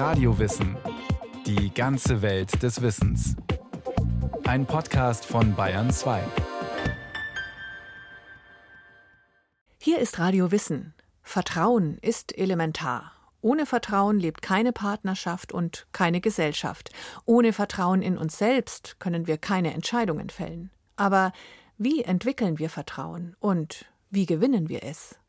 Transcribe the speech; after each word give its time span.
Radiowissen. 0.00 0.78
Die 1.44 1.74
ganze 1.74 2.22
Welt 2.22 2.62
des 2.62 2.80
Wissens. 2.80 3.36
Ein 4.44 4.64
Podcast 4.64 5.26
von 5.26 5.54
Bayern 5.54 5.90
2. 5.90 6.22
Hier 9.76 9.98
ist 9.98 10.18
Radio 10.18 10.50
Wissen. 10.52 10.94
Vertrauen 11.22 11.98
ist 12.00 12.38
elementar. 12.38 13.12
Ohne 13.42 13.66
Vertrauen 13.66 14.18
lebt 14.18 14.40
keine 14.40 14.72
Partnerschaft 14.72 15.52
und 15.52 15.86
keine 15.92 16.22
Gesellschaft. 16.22 16.88
Ohne 17.26 17.52
Vertrauen 17.52 18.00
in 18.00 18.16
uns 18.16 18.38
selbst 18.38 18.98
können 19.00 19.26
wir 19.26 19.36
keine 19.36 19.74
Entscheidungen 19.74 20.30
fällen. 20.30 20.70
Aber 20.96 21.30
wie 21.76 22.04
entwickeln 22.04 22.58
wir 22.58 22.70
Vertrauen 22.70 23.36
und 23.38 23.84
wie 24.08 24.24
gewinnen 24.24 24.70
wir 24.70 24.82
es? 24.82 25.20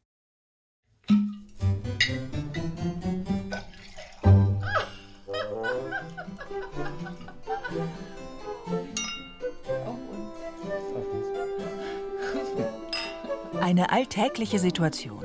Eine 13.61 13.91
alltägliche 13.91 14.57
Situation. 14.57 15.23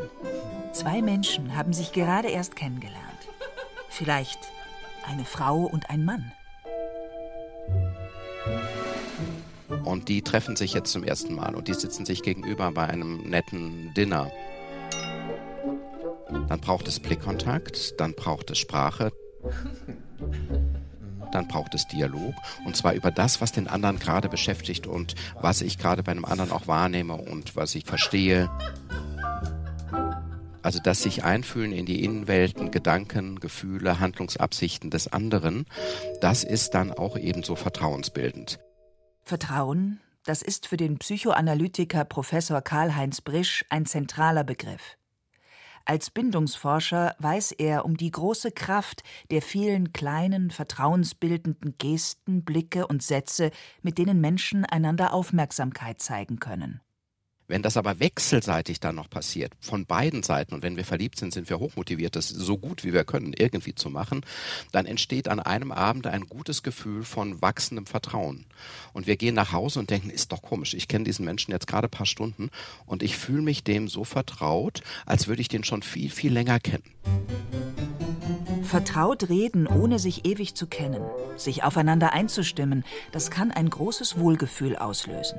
Zwei 0.72 1.00
Menschen 1.00 1.56
haben 1.56 1.72
sich 1.72 1.92
gerade 1.92 2.28
erst 2.28 2.54
kennengelernt. 2.54 3.02
Vielleicht 3.88 4.38
eine 5.08 5.24
Frau 5.24 5.62
und 5.64 5.88
ein 5.88 6.04
Mann. 6.04 6.32
Und 9.84 10.08
die 10.08 10.20
treffen 10.20 10.54
sich 10.54 10.74
jetzt 10.74 10.92
zum 10.92 11.02
ersten 11.02 11.34
Mal 11.34 11.54
und 11.54 11.68
die 11.68 11.74
sitzen 11.74 12.04
sich 12.04 12.22
gegenüber 12.22 12.70
bei 12.72 12.86
einem 12.86 13.22
netten 13.22 13.94
Dinner. 13.94 14.30
Dann 16.48 16.60
braucht 16.60 16.88
es 16.88 17.00
Blickkontakt, 17.00 17.98
dann 17.98 18.14
braucht 18.14 18.50
es 18.50 18.58
Sprache, 18.58 19.12
dann 21.32 21.48
braucht 21.48 21.74
es 21.74 21.86
Dialog 21.86 22.34
und 22.64 22.76
zwar 22.76 22.94
über 22.94 23.10
das, 23.10 23.40
was 23.40 23.52
den 23.52 23.68
anderen 23.68 23.98
gerade 23.98 24.28
beschäftigt 24.28 24.86
und 24.86 25.14
was 25.40 25.60
ich 25.60 25.78
gerade 25.78 26.02
bei 26.02 26.12
einem 26.12 26.24
anderen 26.24 26.52
auch 26.52 26.66
wahrnehme 26.66 27.14
und 27.14 27.56
was 27.56 27.74
ich 27.74 27.84
verstehe. 27.84 28.50
Also 30.62 30.80
das 30.82 31.02
sich 31.02 31.22
einfühlen 31.22 31.70
in 31.70 31.86
die 31.86 32.02
Innenwelten, 32.02 32.72
Gedanken, 32.72 33.38
Gefühle, 33.38 34.00
Handlungsabsichten 34.00 34.90
des 34.90 35.12
anderen, 35.12 35.64
das 36.20 36.42
ist 36.42 36.74
dann 36.74 36.90
auch 36.90 37.16
ebenso 37.16 37.54
vertrauensbildend. 37.54 38.58
Vertrauen, 39.22 40.00
das 40.24 40.42
ist 40.42 40.66
für 40.66 40.76
den 40.76 40.98
Psychoanalytiker 40.98 42.04
Professor 42.04 42.62
Karl-Heinz 42.62 43.20
Brisch 43.20 43.64
ein 43.70 43.86
zentraler 43.86 44.42
Begriff. 44.42 44.96
Als 45.88 46.10
Bindungsforscher 46.10 47.14
weiß 47.20 47.52
er 47.52 47.84
um 47.84 47.96
die 47.96 48.10
große 48.10 48.50
Kraft 48.50 49.04
der 49.30 49.40
vielen 49.40 49.92
kleinen, 49.92 50.50
vertrauensbildenden 50.50 51.78
Gesten, 51.78 52.44
Blicke 52.44 52.88
und 52.88 53.04
Sätze, 53.04 53.52
mit 53.82 53.96
denen 53.96 54.20
Menschen 54.20 54.64
einander 54.64 55.14
Aufmerksamkeit 55.14 56.00
zeigen 56.00 56.40
können. 56.40 56.80
Wenn 57.48 57.62
das 57.62 57.76
aber 57.76 58.00
wechselseitig 58.00 58.80
dann 58.80 58.96
noch 58.96 59.08
passiert, 59.08 59.52
von 59.60 59.86
beiden 59.86 60.22
Seiten, 60.22 60.54
und 60.54 60.62
wenn 60.62 60.76
wir 60.76 60.84
verliebt 60.84 61.18
sind, 61.18 61.32
sind 61.32 61.48
wir 61.48 61.60
hochmotiviert, 61.60 62.16
das 62.16 62.28
so 62.28 62.58
gut 62.58 62.82
wie 62.82 62.92
wir 62.92 63.04
können 63.04 63.32
irgendwie 63.32 63.74
zu 63.74 63.88
machen, 63.88 64.22
dann 64.72 64.86
entsteht 64.86 65.28
an 65.28 65.38
einem 65.38 65.70
Abend 65.70 66.06
ein 66.08 66.26
gutes 66.26 66.62
Gefühl 66.62 67.04
von 67.04 67.40
wachsendem 67.40 67.86
Vertrauen. 67.86 68.46
Und 68.92 69.06
wir 69.06 69.16
gehen 69.16 69.34
nach 69.34 69.52
Hause 69.52 69.78
und 69.78 69.90
denken, 69.90 70.10
ist 70.10 70.32
doch 70.32 70.42
komisch, 70.42 70.74
ich 70.74 70.88
kenne 70.88 71.04
diesen 71.04 71.24
Menschen 71.24 71.52
jetzt 71.52 71.68
gerade 71.68 71.86
ein 71.86 71.90
paar 71.90 72.06
Stunden 72.06 72.50
und 72.84 73.02
ich 73.02 73.16
fühle 73.16 73.42
mich 73.42 73.62
dem 73.62 73.88
so 73.88 74.02
vertraut, 74.04 74.82
als 75.04 75.28
würde 75.28 75.40
ich 75.40 75.48
den 75.48 75.62
schon 75.62 75.82
viel, 75.82 76.10
viel 76.10 76.32
länger 76.32 76.58
kennen. 76.58 76.84
Vertraut 78.64 79.28
reden, 79.28 79.68
ohne 79.68 80.00
sich 80.00 80.26
ewig 80.26 80.56
zu 80.56 80.66
kennen, 80.66 81.02
sich 81.36 81.62
aufeinander 81.62 82.12
einzustimmen, 82.12 82.84
das 83.12 83.30
kann 83.30 83.52
ein 83.52 83.70
großes 83.70 84.18
Wohlgefühl 84.18 84.76
auslösen. 84.76 85.38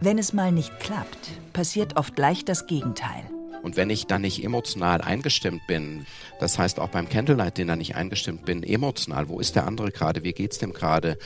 Wenn 0.00 0.18
es 0.18 0.32
mal 0.32 0.52
nicht 0.52 0.78
klappt, 0.80 1.30
passiert 1.52 1.96
oft 1.96 2.18
leicht 2.18 2.48
das 2.48 2.66
Gegenteil. 2.66 3.22
Und 3.62 3.76
wenn 3.76 3.90
ich 3.90 4.06
dann 4.06 4.22
nicht 4.22 4.42
emotional 4.42 5.00
eingestimmt 5.00 5.62
bin, 5.68 6.04
das 6.40 6.58
heißt 6.58 6.80
auch 6.80 6.88
beim 6.88 7.08
Candlelight 7.08 7.58
Dinner 7.58 7.76
nicht 7.76 7.94
eingestimmt 7.94 8.44
bin, 8.44 8.64
emotional, 8.64 9.28
wo 9.28 9.38
ist 9.38 9.54
der 9.54 9.66
andere 9.66 9.92
gerade, 9.92 10.24
wie 10.24 10.32
geht's 10.32 10.58
dem 10.58 10.72
gerade, 10.72 11.16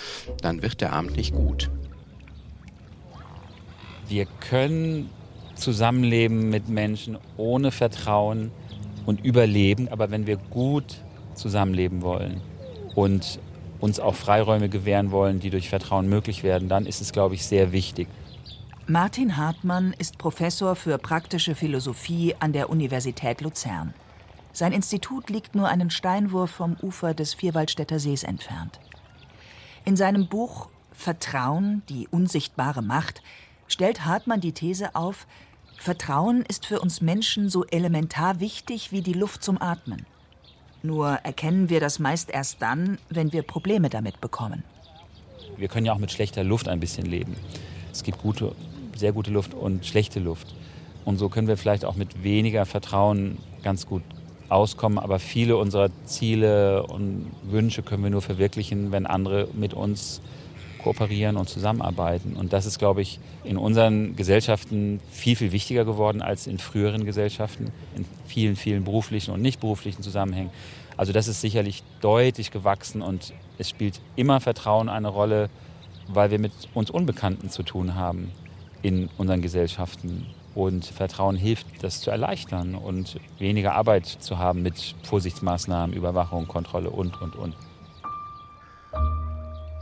dann 0.43 0.63
wird 0.63 0.83
der 0.83 0.93
Abend 0.93 1.17
nicht 1.17 1.35
gut. 1.35 1.71
Wir 4.09 4.27
können 4.27 5.09
zusammenleben 5.55 6.51
mit 6.51 6.69
Menschen 6.69 7.19
ohne 7.39 7.71
Vertrauen 7.71 8.53
und 9.07 9.25
überleben, 9.25 9.89
aber 9.89 10.11
wenn 10.11 10.27
wir 10.27 10.37
gut 10.37 10.97
zusammenleben 11.35 12.03
wollen 12.03 12.43
und 12.95 13.41
uns 13.81 13.99
auch 13.99 14.15
Freiräume 14.15 14.69
gewähren 14.69 15.11
wollen, 15.11 15.41
die 15.41 15.51
durch 15.51 15.69
Vertrauen 15.69 16.09
möglich 16.09 16.43
werden, 16.43 16.69
dann 16.69 16.87
ist 16.87 17.01
es, 17.01 17.13
glaube 17.13 17.35
ich, 17.35 17.47
sehr 17.47 17.73
wichtig. 17.73 18.09
Martin 18.89 19.37
Hartmann 19.37 19.93
ist 19.99 20.17
Professor 20.17 20.77
für 20.77 20.97
praktische 20.99 21.57
Philosophie 21.57 22.37
an 22.39 22.53
der 22.53 22.71
Universität 22.71 23.41
Luzern. 23.41 23.95
Sein 24.53 24.73
Institut 24.73 25.29
liegt 25.29 25.57
nur 25.57 25.67
einen 25.67 25.91
Steinwurf 25.91 26.53
vom 26.53 26.77
Ufer 26.81 27.13
des 27.13 27.35
Vierwaldstätter 27.35 27.99
Sees 27.99 28.23
entfernt. 28.23 28.79
In 29.85 29.97
seinem 29.97 30.29
Buch 30.29 30.69
Vertrauen, 30.93 31.83
die 31.89 32.07
unsichtbare 32.07 32.81
Macht, 32.81 33.23
stellt 33.67 34.05
Hartmann 34.05 34.41
die 34.41 34.53
These 34.53 34.95
auf, 34.95 35.27
Vertrauen 35.79 36.43
ist 36.43 36.65
für 36.65 36.79
uns 36.79 37.01
Menschen 37.01 37.49
so 37.49 37.65
elementar 37.65 38.39
wichtig 38.39 38.93
wie 38.93 39.03
die 39.03 39.15
Luft 39.15 39.43
zum 39.43 39.61
Atmen. 39.61 40.07
Nur 40.85 41.09
erkennen 41.25 41.71
wir 41.71 41.81
das 41.81 41.99
meist 41.99 42.31
erst 42.31 42.63
dann, 42.63 42.99
wenn 43.09 43.33
wir 43.33 43.43
Probleme 43.43 43.89
damit 43.89 44.21
bekommen. 44.21 44.63
Wir 45.57 45.67
können 45.67 45.87
ja 45.87 45.93
auch 45.93 45.99
mit 45.99 46.13
schlechter 46.13 46.45
Luft 46.45 46.69
ein 46.69 46.79
bisschen 46.79 47.07
leben. 47.07 47.35
Es 47.91 48.05
gibt 48.05 48.19
gute 48.19 48.55
sehr 48.99 49.13
gute 49.13 49.31
Luft 49.31 49.55
und 49.55 49.87
schlechte 49.87 50.21
Luft. 50.21 50.55
Und 51.05 51.19
so 51.19 51.29
können 51.29 51.47
wir 51.47 51.57
vielleicht 51.57 51.85
auch 51.85 51.95
mit 51.95 52.25
weniger 52.25 52.67
Vertrauen 52.67 53.39
ganz 53.63 53.87
gut 53.87 54.03
auskommen. 54.49 54.99
Aber 54.99 55.19
viele 55.19 55.57
unserer 55.57 55.91
Ziele 56.05 56.85
und 56.85 57.31
Wünsche 57.45 57.83
können 57.83 58.03
wir 58.03 58.11
nur 58.11 58.23
verwirklichen, 58.23 58.93
wenn 58.93 59.07
andere 59.07 59.49
mit 59.55 59.73
uns 59.73 60.21
kooperieren 60.83 61.37
und 61.37 61.49
zusammenarbeiten. 61.49 62.35
Und 62.37 62.53
das 62.53 62.67
ist, 62.67 62.79
glaube 62.79 63.03
ich, 63.03 63.19
in 63.45 63.57
unseren 63.57 64.15
Gesellschaften 64.17 65.01
viel, 65.11 65.37
viel 65.37 65.53
wichtiger 65.53 65.85
geworden 65.85 66.23
als 66.23 66.47
in 66.47 66.59
früheren 66.59 67.05
Gesellschaften, 67.05 67.73
in 67.97 68.05
vielen, 68.27 68.57
vielen 68.57 68.85
beruflichen 68.85 69.33
und 69.33 69.43
nicht 69.43 69.61
beruflichen 69.61 70.03
Zusammenhängen. 70.03 70.51
Also 70.97 71.13
das 71.13 71.29
ist 71.29 71.41
sicherlich 71.41 71.83
deutlich 72.01 72.51
gewachsen 72.51 73.03
und 73.03 73.33
es 73.59 73.69
spielt 73.69 74.01
immer 74.17 74.41
Vertrauen 74.41 74.89
eine 74.89 75.09
Rolle, 75.09 75.51
weil 76.09 76.31
wir 76.31 76.39
mit 76.39 76.53
uns 76.73 76.91
Unbekannten 76.91 77.51
zu 77.51 77.63
tun 77.63 77.97
haben 77.97 78.31
in 78.83 79.09
unseren 79.19 79.43
Gesellschaften. 79.43 80.27
Und 80.55 80.87
Vertrauen 80.87 81.37
hilft, 81.37 81.67
das 81.83 82.01
zu 82.01 82.11
erleichtern 82.11 82.75
und 82.75 83.21
weniger 83.39 83.75
Arbeit 83.75 84.07
zu 84.07 84.39
haben 84.39 84.63
mit 84.63 84.95
Vorsichtsmaßnahmen, 85.03 85.95
Überwachung, 85.95 86.49
Kontrolle 86.49 86.91
und, 86.91 87.21
und, 87.21 87.37
und. 87.37 87.55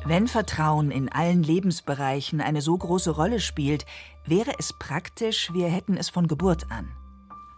Wenn 0.06 0.28
Vertrauen 0.28 0.90
in 0.90 1.10
allen 1.10 1.42
Lebensbereichen 1.42 2.40
eine 2.40 2.60
so 2.60 2.76
große 2.76 3.10
Rolle 3.10 3.40
spielt, 3.40 3.86
wäre 4.26 4.52
es 4.58 4.72
praktisch, 4.72 5.52
wir 5.54 5.68
hätten 5.68 5.96
es 5.96 6.10
von 6.10 6.28
Geburt 6.28 6.70
an. 6.70 6.90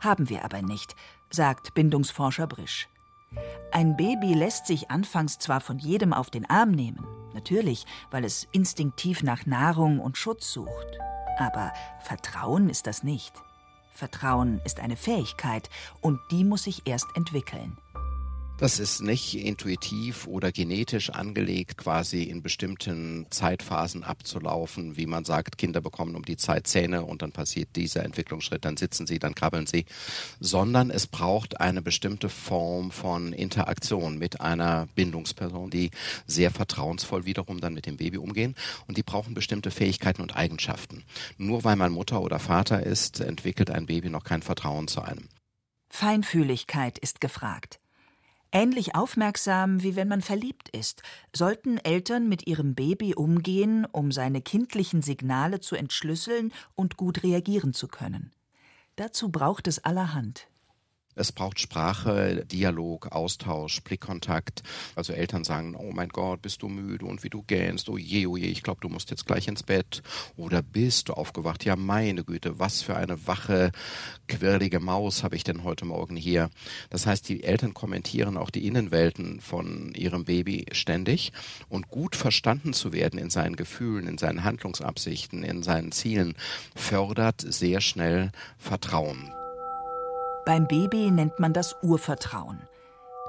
Haben 0.01 0.29
wir 0.29 0.45
aber 0.45 0.63
nicht, 0.63 0.95
sagt 1.31 1.75
Bindungsforscher 1.75 2.47
Brisch. 2.47 2.89
Ein 3.73 3.97
Baby 3.97 4.35
lässt 4.35 4.67
sich 4.67 4.91
anfangs 4.91 5.39
zwar 5.39 5.61
von 5.61 5.79
jedem 5.79 6.13
auf 6.13 6.31
den 6.31 6.49
Arm 6.49 6.71
nehmen, 6.71 7.05
natürlich, 7.35 7.85
weil 8.11 8.25
es 8.25 8.47
instinktiv 8.53 9.23
nach 9.23 9.45
Nahrung 9.47 9.99
und 9.99 10.17
Schutz 10.17 10.53
sucht. 10.53 10.99
Aber 11.37 11.73
Vertrauen 12.01 12.69
ist 12.69 12.87
das 12.87 13.03
nicht. 13.03 13.33
Vertrauen 13.93 14.61
ist 14.65 14.81
eine 14.81 14.97
Fähigkeit 14.97 15.71
und 16.01 16.21
die 16.31 16.45
muss 16.45 16.65
sich 16.65 16.87
erst 16.87 17.07
entwickeln. 17.15 17.79
Das 18.59 18.79
ist 18.79 19.03
nicht 19.03 19.35
intuitiv 19.35 20.27
oder 20.27 20.51
genetisch 20.51 21.11
angelegt, 21.11 21.77
quasi 21.77 22.23
in 22.23 22.43
bestimmten 22.43 23.27
Zeitphasen 23.29 24.03
abzulaufen, 24.03 24.97
wie 24.97 25.05
man 25.05 25.27
sagt, 25.27 25.59
Kinder 25.59 25.83
bekommen 25.83 26.17
um 26.17 26.25
die 26.25 26.39
Zeit 26.39 26.67
Zähne 26.67 27.05
und 27.05 27.21
dann 27.21 27.33
passiert 27.33 27.77
dieser 27.77 28.03
Entwicklungsschritt, 28.03 28.65
dann 28.65 28.79
sitzen 28.79 29.07
sie, 29.07 29.19
dann 29.19 29.35
krabbeln 29.35 29.67
sie, 29.67 29.85
sondern 30.41 30.91
es 30.91 31.07
braucht 31.07 31.61
eine 31.61 31.83
bestimmte 31.83 32.31
Form 32.31 32.93
von 32.93 33.35
Interaktion 33.35 34.17
mit 34.17 34.41
einer 34.41 34.89
Bindungsperson, 34.95 35.69
die 35.69 35.91
sehr 36.27 36.51
vertrauensvoll 36.51 37.27
wiederum 37.27 37.61
dann 37.61 37.75
mit 37.75 37.85
dem 37.85 37.99
Baby 37.99 38.17
umgehen 38.17 38.55
und 38.87 38.97
die 38.97 39.03
brauchen 39.03 39.35
bestimmte 39.35 39.71
Fähigkeiten 39.71 40.23
und 40.23 40.35
Eigenschaften. 40.35 41.05
Nur 41.37 41.63
weil 41.65 41.77
man 41.77 41.93
Mutter 41.93 42.23
oder 42.23 42.39
Vater 42.39 42.83
ist, 42.83 43.21
entwickelt 43.21 43.71
ein 43.71 43.85
Baby 43.85 44.09
noch 44.09 44.25
kein 44.25 44.41
Vertrauen 44.41 44.89
zu 44.89 45.03
einem. 45.03 45.29
Feinfühligkeit 45.91 46.99
ist 46.99 47.21
gefragt. 47.21 47.81
Ähnlich 48.57 48.95
aufmerksam, 48.95 49.83
wie 49.83 49.97
wenn 49.97 50.09
man 50.09 50.23
verliebt 50.23 50.71
ist, 50.71 51.03
sollten 51.31 51.77
Eltern 51.77 52.27
mit 52.27 52.47
ihrem 52.47 52.75
Baby 52.75 53.15
umgehen, 53.15 53.85
um 53.85 54.11
seine 54.11 54.41
kindlichen 54.41 55.03
Signale 55.03 55.61
zu 55.61 55.77
entschlüsseln 55.77 56.55
und 56.75 56.97
gut 56.97 57.23
reagieren 57.23 57.75
zu 57.75 57.87
können. 57.87 58.33
Dazu 58.97 59.29
braucht 59.29 59.67
es 59.67 59.85
allerhand. 59.85 60.49
Es 61.19 61.33
braucht 61.33 61.59
Sprache, 61.59 62.45
Dialog, 62.45 63.07
Austausch, 63.11 63.81
Blickkontakt. 63.81 64.63
Also 64.95 65.15
Eltern 65.15 65.45
sagen, 65.45 65.75
oh 65.75 65.91
mein 65.91 66.11
Gott, 66.11 66.43
bist 66.43 66.61
du 66.61 66.69
müde 66.69 67.07
und 67.07 67.25
wie 67.25 67.31
du 67.31 67.43
gähnst, 67.43 67.89
oh 67.89 67.97
je, 67.97 68.27
oh 68.27 68.37
je, 68.37 68.49
ich 68.49 68.63
glaube, 68.63 68.83
du 68.83 68.91
musst 68.91 69.11
jetzt 69.11 69.25
gleich 69.25 69.49
ins 69.49 69.63
Bett. 69.63 70.03
Oder 70.37 70.61
bist 70.61 71.09
du 71.09 71.15
aufgewacht? 71.15 71.65
Ja, 71.65 71.75
meine 71.75 72.23
Güte, 72.23 72.59
was 72.59 72.83
für 72.83 72.97
eine 72.97 73.27
wache, 73.27 73.73
quirlige 74.29 74.79
Maus 74.79 75.23
habe 75.23 75.37
ich 75.37 75.43
denn 75.45 75.65
heute 75.65 75.87
Morgen 75.87 76.17
hier. 76.17 76.51
Das 76.91 77.07
heißt, 77.07 77.27
die 77.31 77.45
Eltern 77.45 77.73
kommentieren 77.73 78.37
auch 78.37 78.51
die 78.51 78.67
Innenwelten 78.67 79.41
von 79.41 79.95
ihrem 79.95 80.27
Baby 80.27 80.67
ständig 80.73 81.33
und 81.71 81.89
gut 81.89 82.15
verstanden 82.15 82.75
zu 82.75 82.93
werden 82.93 83.19
in 83.19 83.31
seinen 83.31 83.57
Gefühlen, 83.57 84.07
in 84.07 84.19
seinen 84.19 84.45
Handlungsabsichten, 84.45 85.45
in 85.45 85.63
seinen 85.63 85.93
Zielen, 85.93 86.35
fördert 86.75 87.41
sehr 87.41 87.81
schnell 87.81 88.33
Vertrauen. 88.59 89.33
Beim 90.47 90.69
Baby 90.69 91.11
nennt 91.11 91.41
man 91.41 91.53
das 91.53 91.75
Urvertrauen. 91.83 92.69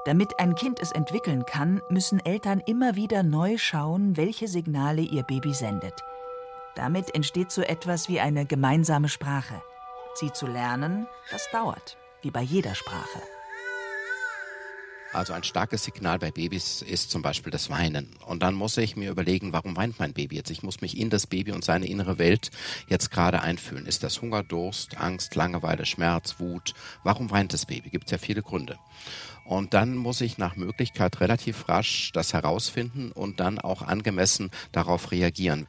Damit 0.04 0.38
ein 0.38 0.54
Kind 0.54 0.78
es 0.78 0.92
entwickeln 0.92 1.44
kann, 1.46 1.82
müssen 1.90 2.24
Eltern 2.24 2.62
immer 2.64 2.94
wieder 2.94 3.24
neu 3.24 3.58
schauen, 3.58 4.16
welche 4.16 4.46
Signale 4.46 5.02
ihr 5.02 5.24
Baby 5.24 5.52
sendet. 5.52 5.94
Damit 6.76 7.12
entsteht 7.16 7.50
so 7.50 7.62
etwas 7.62 8.08
wie 8.08 8.20
eine 8.20 8.46
gemeinsame 8.46 9.08
Sprache. 9.08 9.60
Sie 10.14 10.32
zu 10.32 10.46
lernen, 10.46 11.08
das 11.32 11.50
dauert, 11.50 11.98
wie 12.22 12.30
bei 12.30 12.42
jeder 12.42 12.76
Sprache. 12.76 13.20
Also 15.12 15.32
ein 15.32 15.42
starkes 15.42 15.84
Signal 15.84 16.18
bei 16.18 16.30
Babys 16.30 16.82
ist 16.82 17.10
zum 17.10 17.22
Beispiel 17.22 17.50
das 17.50 17.70
Weinen. 17.70 18.14
Und 18.26 18.42
dann 18.42 18.54
muss 18.54 18.76
ich 18.76 18.94
mir 18.94 19.10
überlegen, 19.10 19.54
warum 19.54 19.74
weint 19.74 19.98
mein 19.98 20.12
Baby 20.12 20.36
jetzt? 20.36 20.50
Ich 20.50 20.62
muss 20.62 20.82
mich 20.82 20.98
in 20.98 21.08
das 21.08 21.26
Baby 21.26 21.52
und 21.52 21.64
seine 21.64 21.86
innere 21.86 22.18
Welt 22.18 22.50
jetzt 22.88 23.10
gerade 23.10 23.40
einfühlen. 23.40 23.86
Ist 23.86 24.02
das 24.02 24.20
Hunger, 24.20 24.42
Durst, 24.42 24.98
Angst, 24.98 25.34
Langeweile, 25.34 25.86
Schmerz, 25.86 26.38
Wut? 26.38 26.74
Warum 27.04 27.30
weint 27.30 27.54
das 27.54 27.64
Baby? 27.64 27.88
Gibt 27.88 28.04
es 28.04 28.10
ja 28.10 28.18
viele 28.18 28.42
Gründe. 28.42 28.78
Und 29.46 29.72
dann 29.72 29.96
muss 29.96 30.20
ich 30.20 30.36
nach 30.36 30.56
Möglichkeit 30.56 31.20
relativ 31.20 31.68
rasch 31.70 32.12
das 32.12 32.34
herausfinden 32.34 33.10
und 33.10 33.40
dann 33.40 33.58
auch 33.58 33.80
angemessen 33.80 34.50
darauf 34.72 35.10
reagieren. 35.10 35.68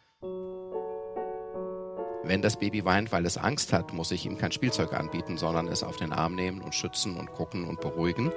Wenn 2.24 2.42
das 2.42 2.58
Baby 2.58 2.84
weint, 2.84 3.12
weil 3.12 3.26
es 3.26 3.38
Angst 3.38 3.72
hat, 3.72 3.94
muss 3.94 4.12
ich 4.12 4.26
ihm 4.26 4.38
kein 4.38 4.52
Spielzeug 4.52 4.94
anbieten, 4.94 5.38
sondern 5.38 5.68
es 5.68 5.84
auf 5.84 5.98
den 5.98 6.12
Arm 6.12 6.36
nehmen 6.36 6.62
und 6.62 6.76
schützen 6.76 7.16
und 7.16 7.32
gucken 7.32 7.64
und 7.64 7.80
beruhigen. 7.80 8.32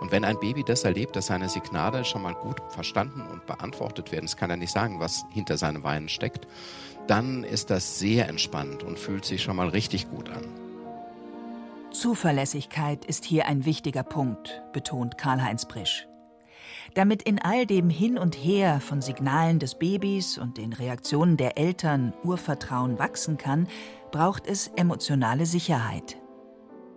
Und 0.00 0.10
wenn 0.10 0.24
ein 0.24 0.40
Baby 0.40 0.64
das 0.64 0.84
erlebt, 0.84 1.16
dass 1.16 1.26
seine 1.26 1.48
Signale 1.48 2.04
schon 2.04 2.22
mal 2.22 2.34
gut 2.34 2.60
verstanden 2.70 3.20
und 3.20 3.44
beantwortet 3.46 4.10
werden, 4.10 4.24
es 4.24 4.36
kann 4.36 4.48
ja 4.48 4.56
nicht 4.56 4.72
sagen, 4.72 5.00
was 5.00 5.26
hinter 5.30 5.58
seinem 5.58 5.82
Weinen 5.82 6.08
steckt, 6.08 6.46
dann 7.06 7.44
ist 7.44 7.70
das 7.70 7.98
sehr 7.98 8.28
entspannt 8.28 8.82
und 8.82 8.98
fühlt 8.98 9.24
sich 9.24 9.42
schon 9.42 9.56
mal 9.56 9.68
richtig 9.68 10.10
gut 10.10 10.30
an. 10.30 10.44
Zuverlässigkeit 11.92 13.04
ist 13.04 13.24
hier 13.24 13.46
ein 13.46 13.64
wichtiger 13.64 14.02
Punkt, 14.02 14.62
betont 14.72 15.18
Karl-Heinz 15.18 15.66
Brisch. 15.66 16.06
Damit 16.96 17.24
in 17.24 17.38
all 17.38 17.66
dem 17.66 17.90
Hin 17.90 18.16
und 18.16 18.34
Her 18.34 18.80
von 18.80 19.02
Signalen 19.02 19.58
des 19.58 19.74
Babys 19.74 20.38
und 20.38 20.56
den 20.56 20.72
Reaktionen 20.72 21.36
der 21.36 21.58
Eltern 21.58 22.14
Urvertrauen 22.24 22.98
wachsen 22.98 23.36
kann, 23.36 23.68
braucht 24.10 24.46
es 24.46 24.68
emotionale 24.76 25.44
Sicherheit. 25.44 26.16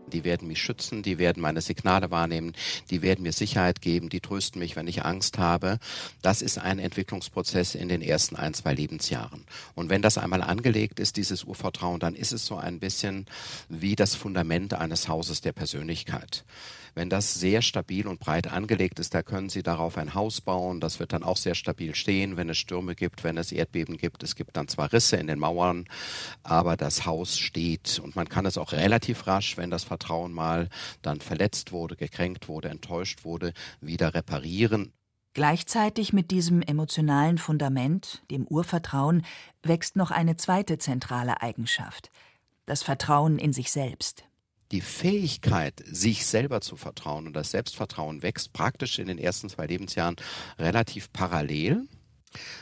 Die 0.07 0.23
werden 0.23 0.47
mich 0.47 0.61
schützen, 0.61 1.03
die 1.03 1.19
werden 1.19 1.41
meine 1.41 1.59
Signale 1.59 2.11
wahrnehmen, 2.11 2.53
die 2.89 3.01
werden 3.01 3.23
mir 3.23 3.33
Sicherheit 3.33 3.81
geben, 3.81 4.07
die 4.07 4.21
trösten 4.21 4.59
mich, 4.59 4.77
wenn 4.77 4.87
ich 4.87 5.03
Angst 5.03 5.37
habe. 5.37 5.79
Das 6.21 6.41
ist 6.41 6.59
ein 6.59 6.79
Entwicklungsprozess 6.79 7.75
in 7.75 7.89
den 7.89 8.01
ersten 8.01 8.37
ein, 8.37 8.53
zwei 8.53 8.73
Lebensjahren. 8.73 9.43
Und 9.75 9.89
wenn 9.89 10.01
das 10.01 10.17
einmal 10.17 10.41
angelegt 10.41 11.01
ist, 11.01 11.17
dieses 11.17 11.43
Urvertrauen, 11.43 11.99
dann 11.99 12.15
ist 12.15 12.31
es 12.31 12.45
so 12.45 12.55
ein 12.55 12.79
bisschen 12.79 13.25
wie 13.67 13.97
das 13.97 14.15
Fundament 14.15 14.73
eines 14.73 15.09
Hauses 15.09 15.41
der 15.41 15.51
Persönlichkeit. 15.51 16.45
Wenn 16.95 17.09
das 17.09 17.33
sehr 17.33 17.61
stabil 17.61 18.07
und 18.07 18.19
breit 18.19 18.51
angelegt 18.51 18.99
ist, 18.99 19.13
da 19.13 19.23
können 19.23 19.49
Sie 19.49 19.63
darauf 19.63 19.97
ein 19.97 20.13
Haus 20.13 20.41
bauen. 20.41 20.79
Das 20.79 20.99
wird 20.99 21.13
dann 21.13 21.23
auch 21.23 21.37
sehr 21.37 21.55
stabil 21.55 21.95
stehen, 21.95 22.37
wenn 22.37 22.49
es 22.49 22.57
Stürme 22.57 22.95
gibt, 22.95 23.23
wenn 23.23 23.37
es 23.37 23.51
Erdbeben 23.51 23.97
gibt. 23.97 24.23
Es 24.23 24.35
gibt 24.35 24.57
dann 24.57 24.67
zwar 24.67 24.91
Risse 24.93 25.17
in 25.17 25.27
den 25.27 25.39
Mauern, 25.39 25.85
aber 26.43 26.77
das 26.77 27.05
Haus 27.05 27.37
steht 27.37 27.99
und 27.99 28.15
man 28.15 28.29
kann 28.29 28.45
es 28.45 28.57
auch 28.57 28.71
relativ 28.71 29.27
rasch, 29.27 29.57
wenn 29.57 29.69
das 29.69 29.83
Vertrauen 29.83 30.33
mal 30.33 30.69
dann 31.01 31.21
verletzt 31.21 31.71
wurde, 31.71 31.95
gekränkt 31.95 32.47
wurde, 32.47 32.69
enttäuscht 32.69 33.23
wurde, 33.23 33.53
wieder 33.81 34.13
reparieren. 34.13 34.93
Gleichzeitig 35.33 36.11
mit 36.11 36.31
diesem 36.31 36.61
emotionalen 36.61 37.37
Fundament, 37.37 38.23
dem 38.31 38.47
Urvertrauen, 38.47 39.23
wächst 39.63 39.95
noch 39.95 40.11
eine 40.11 40.37
zweite 40.37 40.79
zentrale 40.79 41.41
Eigenschaft, 41.41 42.09
das 42.65 42.83
Vertrauen 42.83 43.37
in 43.37 43.53
sich 43.53 43.71
selbst 43.71 44.28
die 44.71 44.81
Fähigkeit, 44.81 45.81
sich 45.85 46.25
selber 46.25 46.61
zu 46.61 46.75
vertrauen 46.75 47.27
und 47.27 47.33
das 47.33 47.51
Selbstvertrauen 47.51 48.21
wächst 48.21 48.53
praktisch 48.53 48.99
in 48.99 49.07
den 49.07 49.17
ersten 49.17 49.49
zwei 49.49 49.65
Lebensjahren 49.65 50.15
relativ 50.57 51.11
parallel, 51.11 51.87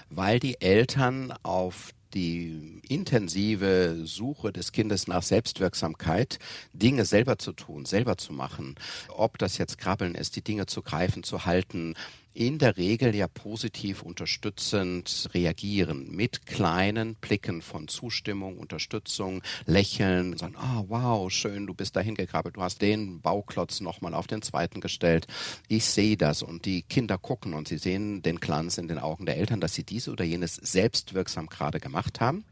weil 0.10 0.40
die 0.40 0.62
Eltern 0.62 1.34
auf 1.44 1.92
die 2.14 2.82
intensive 2.88 4.02
Suche 4.06 4.54
des 4.54 4.72
Kindes 4.72 5.08
nach 5.08 5.24
Selbstwirksamkeit, 5.24 6.40
Dinge 6.74 7.06
selber 7.06 7.38
zu 7.38 7.52
tun, 7.52 7.86
selber 7.86 8.18
zu 8.18 8.32
machen, 8.34 8.76
ob 9.10 9.38
das 9.38 9.58
jetzt 9.58 9.78
Krabbeln 9.78 10.16
ist, 10.16 10.36
die 10.36 10.42
Dinge 10.42 10.68
zu 10.68 10.82
greifen, 10.82 11.24
zu 11.24 11.46
halten, 11.46 11.96
in 12.38 12.60
der 12.60 12.78
Regel 12.78 13.16
ja 13.16 13.28
positiv 13.28 14.04
unterstützend 14.04 15.28
reagieren 15.34 16.16
mit 16.16 16.46
kleinen 16.46 17.16
Blicken 17.16 17.64
von 17.64 17.88
Zustimmung, 17.88 18.60
Unterstützung, 18.60 19.42
Lächeln, 19.66 20.38
sagen, 20.38 20.54
ah, 20.56 20.82
oh, 20.82 20.86
wow, 20.90 21.32
schön, 21.32 21.66
du 21.66 21.74
bist 21.74 21.96
dahin 21.96 22.14
gekrabbelt, 22.14 22.56
du 22.56 22.62
hast 22.62 22.84
den 22.84 23.22
Bauklotz 23.22 23.82
nochmal 23.82 24.14
auf 24.14 24.28
den 24.28 24.44
zweiten 24.44 24.82
gestellt. 24.82 25.26
Ich 25.68 25.86
sehe 25.86 26.16
das 26.16 26.44
und 26.44 26.66
die 26.66 26.84
Kinder 26.84 27.18
gucken 27.18 27.56
und 27.56 27.68
sie 27.68 27.80
sehen 27.80 28.22
den 28.22 28.40
Glanz 28.40 28.78
in 28.78 28.88
den 28.88 29.00
Augen 29.00 29.26
der 29.26 29.38
Eltern, 29.38 29.60
dass 29.60 29.74
sie 29.74 29.84
dies 29.84 30.08
oder 30.08 30.24
jenes 30.24 30.58
selbstwirksam 30.58 31.48
gerade 31.48 31.80
gemacht 31.80 32.22
haben. 32.22 32.46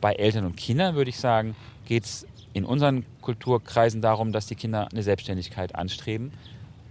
Bei 0.00 0.14
Eltern 0.14 0.46
und 0.46 0.56
Kindern 0.56 0.94
würde 0.94 1.10
ich 1.10 1.18
sagen, 1.18 1.54
geht 1.84 2.04
es 2.04 2.26
in 2.54 2.64
unseren 2.64 3.04
Kulturkreisen 3.20 4.00
darum, 4.00 4.32
dass 4.32 4.46
die 4.46 4.56
Kinder 4.56 4.88
eine 4.90 5.02
Selbstständigkeit 5.02 5.74
anstreben, 5.74 6.32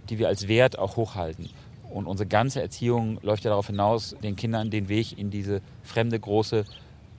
die 0.08 0.20
wir 0.20 0.28
als 0.28 0.46
Wert 0.46 0.78
auch 0.78 0.94
hochhalten. 0.94 1.50
Und 1.92 2.06
unsere 2.06 2.28
ganze 2.28 2.62
Erziehung 2.62 3.18
läuft 3.22 3.44
ja 3.44 3.50
darauf 3.50 3.66
hinaus, 3.66 4.16
den 4.22 4.36
Kindern 4.36 4.70
den 4.70 4.88
Weg 4.88 5.18
in 5.18 5.30
diese 5.30 5.60
fremde, 5.82 6.18
große, 6.18 6.64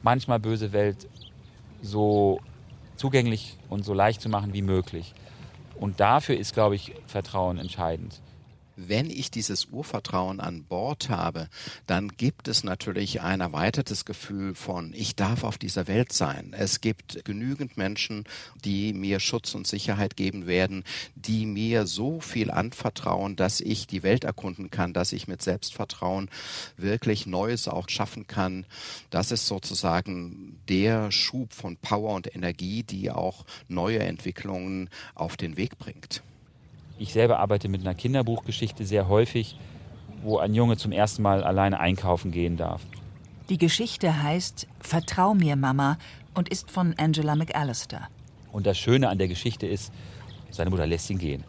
manchmal 0.02 0.40
böse 0.40 0.74
Welt 0.74 1.08
so 1.82 2.40
zugänglich 2.96 3.58
und 3.70 3.86
so 3.86 3.94
leicht 3.94 4.22
zu 4.22 4.30
machen 4.30 4.54
wie 4.54 4.62
möglich. 4.62 5.14
Und 5.80 6.00
dafür 6.00 6.38
ist, 6.38 6.54
glaube 6.54 6.76
ich, 6.76 6.94
Vertrauen 7.08 7.58
entscheidend 7.58 8.20
wenn 8.76 9.10
ich 9.10 9.32
dieses 9.32 9.66
Urvertrauen 9.66 10.40
an 10.40 10.64
Bord 10.64 11.10
habe, 11.10 11.48
dann 11.88 12.10
gibt 12.10 12.48
es 12.48 12.64
natürlich 12.64 13.22
ein 13.22 13.42
erweitertes 13.42 14.06
Gefühl 14.06 14.56
von, 14.56 14.94
ich 14.94 15.16
darf 15.16 15.44
auf 15.44 15.58
dieser 15.58 15.88
Welt 15.88 16.12
sein. 16.12 16.54
Es 16.58 16.82
gibt 16.82 17.24
genügend 17.26 17.78
Menschen, 17.78 18.24
die 18.64 18.94
mir 18.94 19.20
Schutz 19.20 19.56
und 19.56 19.68
Sicherheit 19.68 20.16
geben 20.16 20.48
werden, 20.48 20.84
die 21.16 21.46
mir 21.46 21.86
so 21.86 22.20
viel 22.20 22.52
anvertrauen, 22.52 23.36
dass 23.36 23.62
ich 23.62 23.88
die 23.88 24.04
Welt 24.04 24.24
erkunden 24.24 24.72
kann, 24.72 24.94
dass 24.94 25.14
ich 25.14 25.28
mit 25.28 25.42
Selbstvertrauen 25.42 26.30
wirklich 26.78 27.26
Neues 27.26 27.68
auch 27.68 27.90
schaffen 27.90 28.28
kann. 28.28 28.66
Das 29.10 29.32
ist 29.32 29.48
sozusagen 29.48 30.60
der 30.68 31.12
Schub 31.12 31.54
von 31.54 31.78
Power 31.78 32.16
und 32.16 32.34
Energie, 32.36 32.84
die 32.84 33.12
auch 33.12 33.46
neue 33.68 34.00
Entwicklungen 34.00 34.90
auf 35.14 35.38
den 35.38 35.58
Weg 35.58 35.78
bringt. 35.78 36.24
Ich 36.98 37.14
selber 37.14 37.40
arbeite 37.40 37.70
mit 37.70 37.82
einer 37.82 37.96
Kinderbuchgeschichte 37.96 38.86
sehr 38.86 39.08
häufig, 39.08 39.58
wo 40.22 40.38
ein 40.38 40.54
Junge 40.54 40.78
zum 40.78 40.92
ersten 40.92 41.22
Mal 41.22 41.44
alleine 41.44 41.80
einkaufen 41.80 42.32
gehen 42.32 42.58
darf. 42.58 42.82
Die 43.50 43.58
Geschichte 43.58 44.24
heißt 44.24 44.68
Vertrau 44.80 45.34
mir, 45.34 45.56
Mama 45.56 45.98
und 46.34 46.50
ist 46.50 46.72
von 46.72 46.94
Angela 46.98 47.36
McAllister. 47.36 48.08
Und 48.52 48.66
das 48.66 48.78
Schöne 48.78 49.10
an 49.10 49.18
der 49.18 49.28
Geschichte 49.28 49.68
ist, 49.68 49.92
seine 50.50 50.70
Mutter 50.70 50.88
lässt 50.88 51.10
ihn 51.10 51.18
gehen, 51.18 51.44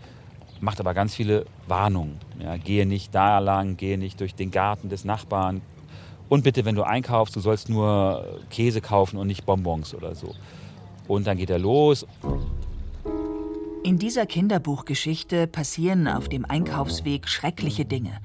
macht 0.60 0.80
aber 0.80 0.94
ganz 0.94 1.14
viele 1.14 1.44
Warnungen. 1.68 2.18
Ja, 2.40 2.56
gehe 2.56 2.86
nicht 2.86 3.14
da 3.14 3.38
lang, 3.38 3.76
gehe 3.76 3.98
nicht 3.98 4.20
durch 4.20 4.34
den 4.34 4.50
Garten 4.50 4.88
des 4.88 5.04
Nachbarn. 5.04 5.60
Und 6.28 6.42
bitte, 6.42 6.64
wenn 6.64 6.74
du 6.74 6.82
einkaufst, 6.82 7.36
du 7.36 7.40
sollst 7.40 7.68
nur 7.68 8.40
Käse 8.50 8.80
kaufen 8.80 9.18
und 9.18 9.26
nicht 9.26 9.44
Bonbons 9.44 9.94
oder 9.94 10.14
so. 10.14 10.34
Und 11.06 11.26
dann 11.26 11.36
geht 11.36 11.50
er 11.50 11.58
los 11.58 12.06
in 13.84 13.98
dieser 13.98 14.24
Kinderbuchgeschichte 14.24 15.46
passieren 15.46 16.08
auf 16.08 16.30
dem 16.30 16.46
Einkaufsweg 16.46 17.28
schreckliche 17.28 17.84
Dinge. 17.84 18.18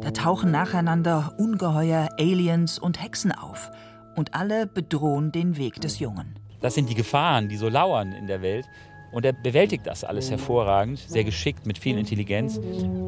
Da 0.00 0.10
tauchen 0.10 0.50
nacheinander 0.50 1.34
Ungeheuer, 1.38 2.08
Aliens 2.18 2.78
und 2.78 3.02
Hexen 3.02 3.30
auf. 3.30 3.70
Und 4.16 4.34
alle 4.34 4.66
bedrohen 4.66 5.30
den 5.30 5.58
Weg 5.58 5.80
des 5.82 5.98
Jungen. 5.98 6.34
Das 6.62 6.74
sind 6.74 6.88
die 6.88 6.94
Gefahren, 6.94 7.48
die 7.48 7.56
so 7.56 7.68
lauern 7.68 8.12
in 8.12 8.26
der 8.26 8.40
Welt. 8.40 8.64
Und 9.12 9.26
er 9.26 9.34
bewältigt 9.34 9.86
das 9.86 10.02
alles 10.02 10.30
hervorragend, 10.30 10.98
sehr 10.98 11.24
geschickt, 11.24 11.66
mit 11.66 11.76
viel 11.76 11.98
Intelligenz. 11.98 12.58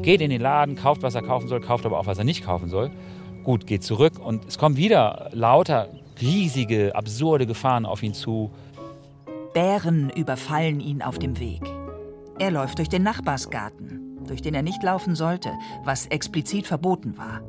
Geht 0.03 0.21
in 0.21 0.29
den 0.29 0.41
Laden, 0.41 0.75
kauft, 0.75 1.01
was 1.01 1.15
er 1.15 1.23
kaufen 1.23 1.47
soll, 1.47 1.59
kauft 1.59 1.87
aber 1.87 1.99
auch, 1.99 2.05
was 2.05 2.19
er 2.19 2.23
nicht 2.23 2.45
kaufen 2.45 2.69
soll. 2.69 2.91
Gut, 3.43 3.65
geht 3.65 3.83
zurück 3.83 4.19
und 4.23 4.45
es 4.45 4.59
kommen 4.59 4.77
wieder 4.77 5.31
lauter 5.33 5.89
riesige, 6.21 6.95
absurde 6.95 7.47
Gefahren 7.47 7.87
auf 7.87 8.03
ihn 8.03 8.13
zu. 8.13 8.51
Bären 9.55 10.11
überfallen 10.11 10.79
ihn 10.79 11.01
auf 11.01 11.17
dem 11.17 11.39
Weg. 11.39 11.61
Er 12.37 12.51
läuft 12.51 12.79
durch 12.79 12.89
den 12.89 13.03
Nachbarsgarten, 13.03 14.25
durch 14.27 14.41
den 14.41 14.53
er 14.53 14.61
nicht 14.61 14.83
laufen 14.83 15.15
sollte, 15.15 15.53
was 15.85 16.07
explizit 16.07 16.67
verboten 16.67 17.17
war. 17.17 17.41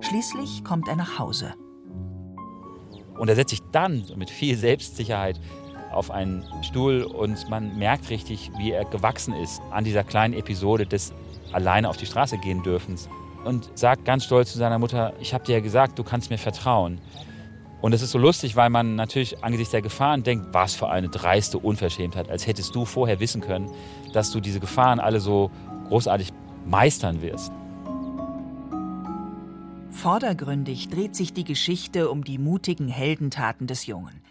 Schließlich 0.00 0.64
kommt 0.64 0.86
er 0.88 0.96
nach 0.96 1.18
Hause. 1.18 1.54
Und 3.18 3.28
er 3.28 3.36
setzt 3.36 3.50
sich 3.50 3.62
dann 3.72 4.04
mit 4.16 4.28
viel 4.28 4.56
Selbstsicherheit 4.58 5.40
auf 5.90 6.10
einen 6.10 6.44
Stuhl 6.62 7.02
und 7.04 7.48
man 7.48 7.78
merkt 7.78 8.10
richtig, 8.10 8.50
wie 8.58 8.72
er 8.72 8.84
gewachsen 8.84 9.32
ist 9.32 9.62
an 9.70 9.84
dieser 9.84 10.04
kleinen 10.04 10.34
Episode 10.34 10.84
des 10.84 11.14
alleine 11.52 11.88
auf 11.88 11.96
die 11.96 12.04
Straße 12.04 12.36
gehen 12.36 12.62
dürfens. 12.62 13.08
Und 13.44 13.70
sagt 13.74 14.04
ganz 14.04 14.24
stolz 14.24 14.52
zu 14.52 14.58
seiner 14.58 14.78
Mutter, 14.78 15.14
ich 15.20 15.32
habe 15.32 15.44
dir 15.44 15.54
ja 15.54 15.60
gesagt, 15.60 15.98
du 15.98 16.04
kannst 16.04 16.28
mir 16.28 16.38
vertrauen. 16.38 17.00
Und 17.82 17.92
es 17.92 18.02
ist 18.02 18.10
so 18.10 18.18
lustig, 18.18 18.56
weil 18.56 18.70
man 18.70 18.96
natürlich 18.96 19.44
angesichts 19.44 19.70
der 19.70 19.82
Gefahren 19.82 20.22
denkt, 20.22 20.48
was 20.52 20.74
für 20.74 20.88
eine 20.88 21.08
dreiste 21.08 21.58
Unverschämtheit, 21.58 22.28
als 22.30 22.46
hättest 22.46 22.74
du 22.74 22.84
vorher 22.84 23.20
wissen 23.20 23.40
können, 23.40 23.70
dass 24.12 24.30
du 24.30 24.40
diese 24.40 24.60
Gefahren 24.60 24.98
alle 24.98 25.20
so 25.20 25.50
großartig 25.88 26.32
meistern 26.64 27.22
wirst. 27.22 27.52
Vordergründig 29.90 30.88
dreht 30.88 31.16
sich 31.16 31.32
die 31.32 31.44
Geschichte 31.44 32.10
um 32.10 32.24
die 32.24 32.38
mutigen 32.38 32.88
Heldentaten 32.88 33.66
des 33.66 33.86
Jungen. 33.86 34.22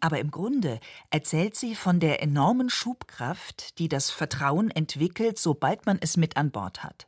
Aber 0.00 0.18
im 0.18 0.30
Grunde 0.30 0.80
erzählt 1.10 1.54
sie 1.54 1.74
von 1.74 2.00
der 2.00 2.22
enormen 2.22 2.70
Schubkraft, 2.70 3.78
die 3.78 3.88
das 3.88 4.10
Vertrauen 4.10 4.70
entwickelt, 4.70 5.38
sobald 5.38 5.86
man 5.86 5.98
es 6.00 6.16
mit 6.16 6.36
an 6.36 6.50
Bord 6.50 6.82
hat. 6.82 7.06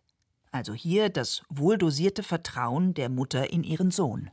Also 0.53 0.75
hier 0.75 1.09
das 1.09 1.43
wohldosierte 1.49 2.23
Vertrauen 2.23 2.95
der 2.95 3.09
Mutter 3.09 3.53
in 3.53 3.65
ihren 3.65 3.91
Sohn. 3.91 4.31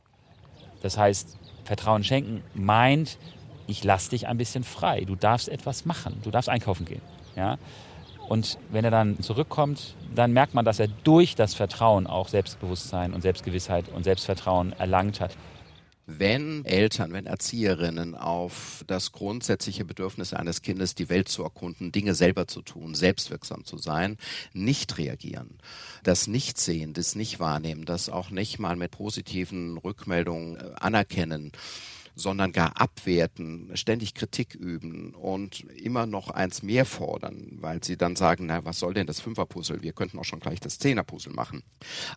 Das 0.82 0.96
heißt, 0.96 1.38
Vertrauen 1.64 2.04
schenken 2.04 2.42
meint, 2.54 3.18
ich 3.66 3.84
lasse 3.84 4.10
dich 4.10 4.26
ein 4.26 4.38
bisschen 4.38 4.64
frei. 4.64 5.02
Du 5.02 5.14
darfst 5.14 5.48
etwas 5.48 5.84
machen. 5.84 6.20
Du 6.22 6.30
darfst 6.30 6.48
einkaufen 6.48 6.84
gehen. 6.84 7.02
Ja? 7.36 7.58
Und 8.28 8.58
wenn 8.70 8.84
er 8.84 8.90
dann 8.90 9.20
zurückkommt, 9.20 9.94
dann 10.14 10.32
merkt 10.32 10.54
man, 10.54 10.64
dass 10.64 10.80
er 10.80 10.88
durch 10.88 11.34
das 11.34 11.54
Vertrauen 11.54 12.06
auch 12.06 12.28
Selbstbewusstsein 12.28 13.12
und 13.12 13.22
Selbstgewissheit 13.22 13.88
und 13.88 14.04
Selbstvertrauen 14.04 14.72
erlangt 14.78 15.20
hat. 15.20 15.36
Wenn 16.06 16.64
Eltern, 16.64 17.12
wenn 17.12 17.26
Erzieherinnen 17.26 18.16
auf 18.16 18.82
das 18.88 19.12
grundsätzliche 19.12 19.84
Bedürfnis 19.84 20.32
eines 20.32 20.62
Kindes, 20.62 20.96
die 20.96 21.08
Welt 21.08 21.28
zu 21.28 21.44
erkunden, 21.44 21.92
Dinge 21.92 22.14
selber 22.14 22.48
zu 22.48 22.62
tun, 22.62 22.96
selbstwirksam 22.96 23.64
zu 23.64 23.78
sein, 23.78 24.16
nicht 24.52 24.98
reagieren, 24.98 25.58
das 26.02 26.26
Nichtsehen, 26.26 26.92
das 26.92 27.14
Nicht-Wahrnehmen, 27.14 27.84
das 27.84 28.08
auch 28.08 28.30
nicht 28.30 28.58
mal 28.58 28.74
mit 28.74 28.90
positiven 28.90 29.78
Rückmeldungen 29.78 30.56
äh, 30.56 30.74
anerkennen, 30.80 31.52
sondern 32.14 32.52
gar 32.52 32.80
abwerten, 32.80 33.70
ständig 33.74 34.14
Kritik 34.14 34.54
üben 34.54 35.14
und 35.14 35.60
immer 35.70 36.06
noch 36.06 36.30
eins 36.30 36.62
mehr 36.62 36.84
fordern, 36.84 37.58
weil 37.60 37.82
sie 37.82 37.96
dann 37.96 38.16
sagen, 38.16 38.46
na, 38.46 38.64
was 38.64 38.78
soll 38.78 38.94
denn 38.94 39.06
das 39.06 39.20
Fünferpuzzle? 39.20 39.82
Wir 39.82 39.92
könnten 39.92 40.18
auch 40.18 40.24
schon 40.24 40.40
gleich 40.40 40.60
das 40.60 40.78
Zehnerpuzzle 40.78 41.32
machen. 41.32 41.62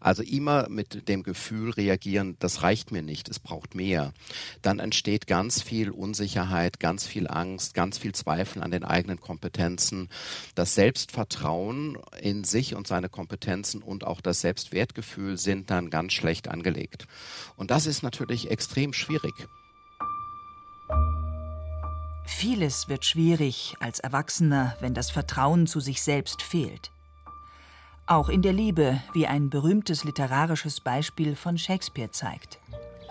Also 0.01 0.23
immer 0.23 0.69
mit 0.69 1.07
dem 1.07 1.23
Gefühl 1.23 1.71
reagieren, 1.71 2.35
das 2.39 2.61
reicht 2.61 2.91
mir 2.91 3.01
nicht, 3.01 3.29
es 3.29 3.39
braucht 3.39 3.75
mehr. 3.75 4.13
Dann 4.61 4.79
entsteht 4.79 5.27
ganz 5.27 5.61
viel 5.61 5.91
Unsicherheit, 5.91 6.79
ganz 6.79 7.07
viel 7.07 7.27
Angst, 7.27 7.73
ganz 7.73 7.97
viel 7.97 8.13
Zweifel 8.13 8.63
an 8.63 8.71
den 8.71 8.83
eigenen 8.83 9.19
Kompetenzen. 9.19 10.09
Das 10.55 10.75
Selbstvertrauen 10.75 11.97
in 12.21 12.43
sich 12.43 12.75
und 12.75 12.87
seine 12.87 13.09
Kompetenzen 13.09 13.81
und 13.81 14.03
auch 14.05 14.21
das 14.21 14.41
Selbstwertgefühl 14.41 15.37
sind 15.37 15.69
dann 15.69 15.89
ganz 15.89 16.13
schlecht 16.13 16.47
angelegt. 16.47 17.07
Und 17.55 17.71
das 17.71 17.85
ist 17.85 18.03
natürlich 18.03 18.51
extrem 18.51 18.93
schwierig. 18.93 19.47
Vieles 22.25 22.89
wird 22.89 23.05
schwierig 23.05 23.75
als 23.79 23.99
Erwachsener, 23.99 24.75
wenn 24.79 24.93
das 24.93 25.11
Vertrauen 25.11 25.67
zu 25.67 25.79
sich 25.79 26.01
selbst 26.01 26.41
fehlt. 26.41 26.91
Auch 28.07 28.29
in 28.29 28.41
der 28.41 28.53
Liebe, 28.53 29.01
wie 29.13 29.27
ein 29.27 29.49
berühmtes 29.49 30.03
literarisches 30.03 30.81
Beispiel 30.81 31.35
von 31.35 31.57
Shakespeare 31.57 32.11
zeigt. 32.11 32.59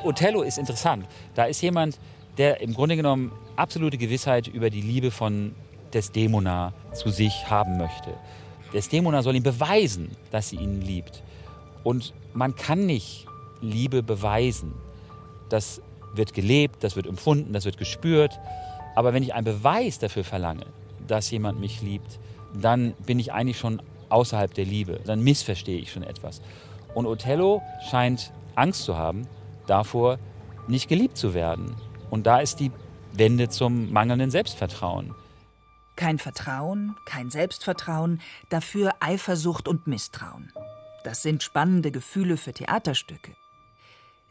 Othello 0.03 0.43
ist 0.43 0.59
interessant. 0.59 1.07
Da 1.35 1.45
ist 1.45 1.63
jemand, 1.63 1.99
der 2.39 2.61
im 2.61 2.75
Grunde 2.75 2.97
genommen 2.97 3.33
absolute 3.57 3.99
Gewissheit 3.99 4.47
über 4.49 4.71
die 4.71 4.83
Liebe 4.83 5.11
von 5.11 5.55
Desdemona 5.93 6.73
zu 6.93 7.11
sich 7.11 7.49
haben 7.49 7.79
möchte. 7.79 8.15
Desdemona 8.73 9.23
soll 9.23 9.37
ihm 9.37 9.43
beweisen, 9.43 10.17
dass 10.31 10.49
sie 10.49 10.57
ihn 10.57 10.81
liebt. 10.81 11.23
Und 11.85 12.13
man 12.33 12.57
kann 12.57 12.87
nicht 12.87 13.27
Liebe 13.61 14.03
beweisen. 14.03 14.75
Das 15.49 15.81
wird 16.15 16.35
gelebt, 16.35 16.83
das 16.83 16.97
wird 16.97 17.07
empfunden, 17.07 17.53
das 17.53 17.65
wird 17.65 17.79
gespürt. 17.79 18.39
Aber 18.95 19.13
wenn 19.13 19.23
ich 19.23 19.35
einen 19.35 19.45
Beweis 19.45 19.99
dafür 19.99 20.25
verlange, 20.25 20.67
dass 21.07 21.31
jemand 21.31 21.61
mich 21.61 21.83
liebt, 21.83 22.19
dann 22.55 22.93
bin 23.07 23.19
ich 23.19 23.33
eigentlich 23.33 23.59
schon 23.59 23.83
außerhalb 24.09 24.55
der 24.55 24.65
Liebe. 24.65 25.01
Dann 25.05 25.23
missverstehe 25.23 25.79
ich 25.79 25.93
schon 25.93 26.03
etwas. 26.03 26.41
Und 26.95 27.07
Othello 27.07 27.63
scheint 27.91 28.33
Angst 28.55 28.85
zu 28.85 28.97
haben 28.97 29.27
davor, 29.67 30.19
nicht 30.69 30.89
geliebt 30.89 31.17
zu 31.17 31.35
werden. 31.35 31.75
Und 32.11 32.27
da 32.27 32.39
ist 32.39 32.61
die 32.61 32.71
Wende 33.13 33.49
zum 33.49 33.93
mangelnden 33.93 34.31
Selbstvertrauen. 34.31 35.15
Kein 35.97 36.19
Vertrauen, 36.19 36.97
kein 37.07 37.31
Selbstvertrauen, 37.31 38.21
dafür 38.51 38.93
Eifersucht 39.01 39.69
und 39.69 39.87
Misstrauen. 39.87 40.53
Das 41.05 41.23
sind 41.23 41.43
spannende 41.43 41.91
Gefühle 41.91 42.37
für 42.37 42.53
Theaterstücke. 42.53 43.33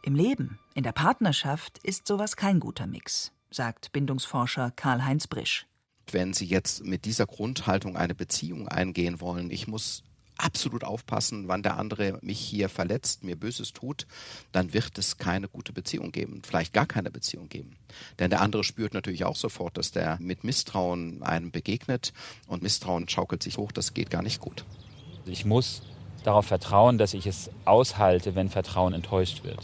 Im 0.01 0.15
Leben, 0.15 0.59
in 0.73 0.83
der 0.83 0.91
Partnerschaft 0.91 1.77
ist 1.79 2.07
sowas 2.07 2.35
kein 2.35 2.59
guter 2.59 2.87
Mix 2.87 3.32
sagt 3.53 3.91
Bindungsforscher 3.91 4.71
Karl-Heinz 4.75 5.27
Brisch. 5.27 5.67
Wenn 6.11 6.33
Sie 6.33 6.45
jetzt 6.45 6.83
mit 6.83 7.05
dieser 7.05 7.25
Grundhaltung 7.25 7.95
eine 7.95 8.15
Beziehung 8.15 8.67
eingehen 8.67 9.21
wollen, 9.21 9.51
ich 9.51 9.67
muss 9.67 10.03
absolut 10.37 10.83
aufpassen, 10.83 11.47
wann 11.47 11.63
der 11.63 11.77
andere 11.77 12.17
mich 12.21 12.39
hier 12.39 12.67
verletzt, 12.67 13.23
mir 13.23 13.35
Böses 13.35 13.71
tut, 13.71 14.07
dann 14.51 14.73
wird 14.73 14.97
es 14.97 15.17
keine 15.17 15.47
gute 15.47 15.73
Beziehung 15.73 16.11
geben, 16.11 16.41
vielleicht 16.43 16.73
gar 16.73 16.87
keine 16.87 17.11
Beziehung 17.11 17.49
geben. 17.49 17.77
Denn 18.19 18.29
der 18.29 18.41
andere 18.41 18.63
spürt 18.63 18.93
natürlich 18.93 19.25
auch 19.25 19.35
sofort, 19.35 19.77
dass 19.77 19.91
der 19.91 20.17
mit 20.19 20.43
Misstrauen 20.43 21.21
einem 21.21 21.51
begegnet 21.51 22.13
und 22.47 22.63
Misstrauen 22.63 23.07
schaukelt 23.07 23.43
sich 23.43 23.57
hoch, 23.57 23.71
das 23.71 23.93
geht 23.93 24.09
gar 24.09 24.23
nicht 24.23 24.41
gut. 24.41 24.65
Ich 25.25 25.45
muss 25.45 25.83
darauf 26.23 26.47
vertrauen, 26.47 26.97
dass 26.97 27.13
ich 27.13 27.27
es 27.27 27.49
aushalte, 27.65 28.35
wenn 28.35 28.49
Vertrauen 28.49 28.93
enttäuscht 28.93 29.43
wird. 29.43 29.59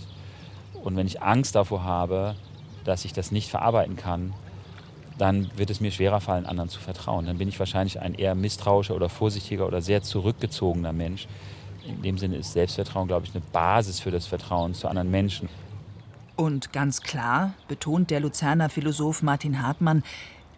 Und 0.84 0.96
wenn 0.96 1.08
ich 1.08 1.22
Angst 1.22 1.55
davor 1.55 1.84
habe, 1.84 2.36
dass 2.84 3.06
ich 3.06 3.14
das 3.14 3.32
nicht 3.32 3.50
verarbeiten 3.50 3.96
kann, 3.96 4.34
dann 5.18 5.52
wird 5.58 5.70
es 5.70 5.82
mir 5.82 5.92
schwerer 5.92 6.22
fallen, 6.22 6.46
anderen 6.46 6.70
zu 6.70 6.80
vertrauen. 6.80 7.26
Dann 7.26 7.38
bin 7.38 7.50
ich 7.50 7.60
wahrscheinlich 7.60 8.00
ein 8.00 8.14
eher 8.14 8.36
misstrauischer 8.36 8.96
oder 8.96 9.10
vorsichtiger 9.10 9.68
oder 9.68 9.82
sehr 9.82 10.02
zurückgezogener 10.02 10.94
Mensch. 10.94 11.28
In 11.86 12.02
dem 12.02 12.18
Sinne 12.18 12.38
ist 12.38 12.54
Selbstvertrauen, 12.54 13.08
glaube 13.08 13.26
ich, 13.26 13.36
eine 13.36 13.44
Basis 13.52 14.00
für 14.00 14.12
das 14.12 14.28
Vertrauen 14.28 14.74
zu 14.74 14.88
anderen 14.88 15.12
Menschen. 15.12 15.50
Und 16.36 16.72
ganz 16.72 17.02
klar 17.02 17.54
betont 17.68 18.12
der 18.12 18.22
Luzerner 18.22 18.70
Philosoph 18.70 19.22
Martin 19.24 19.62
Hartmann, 19.62 20.04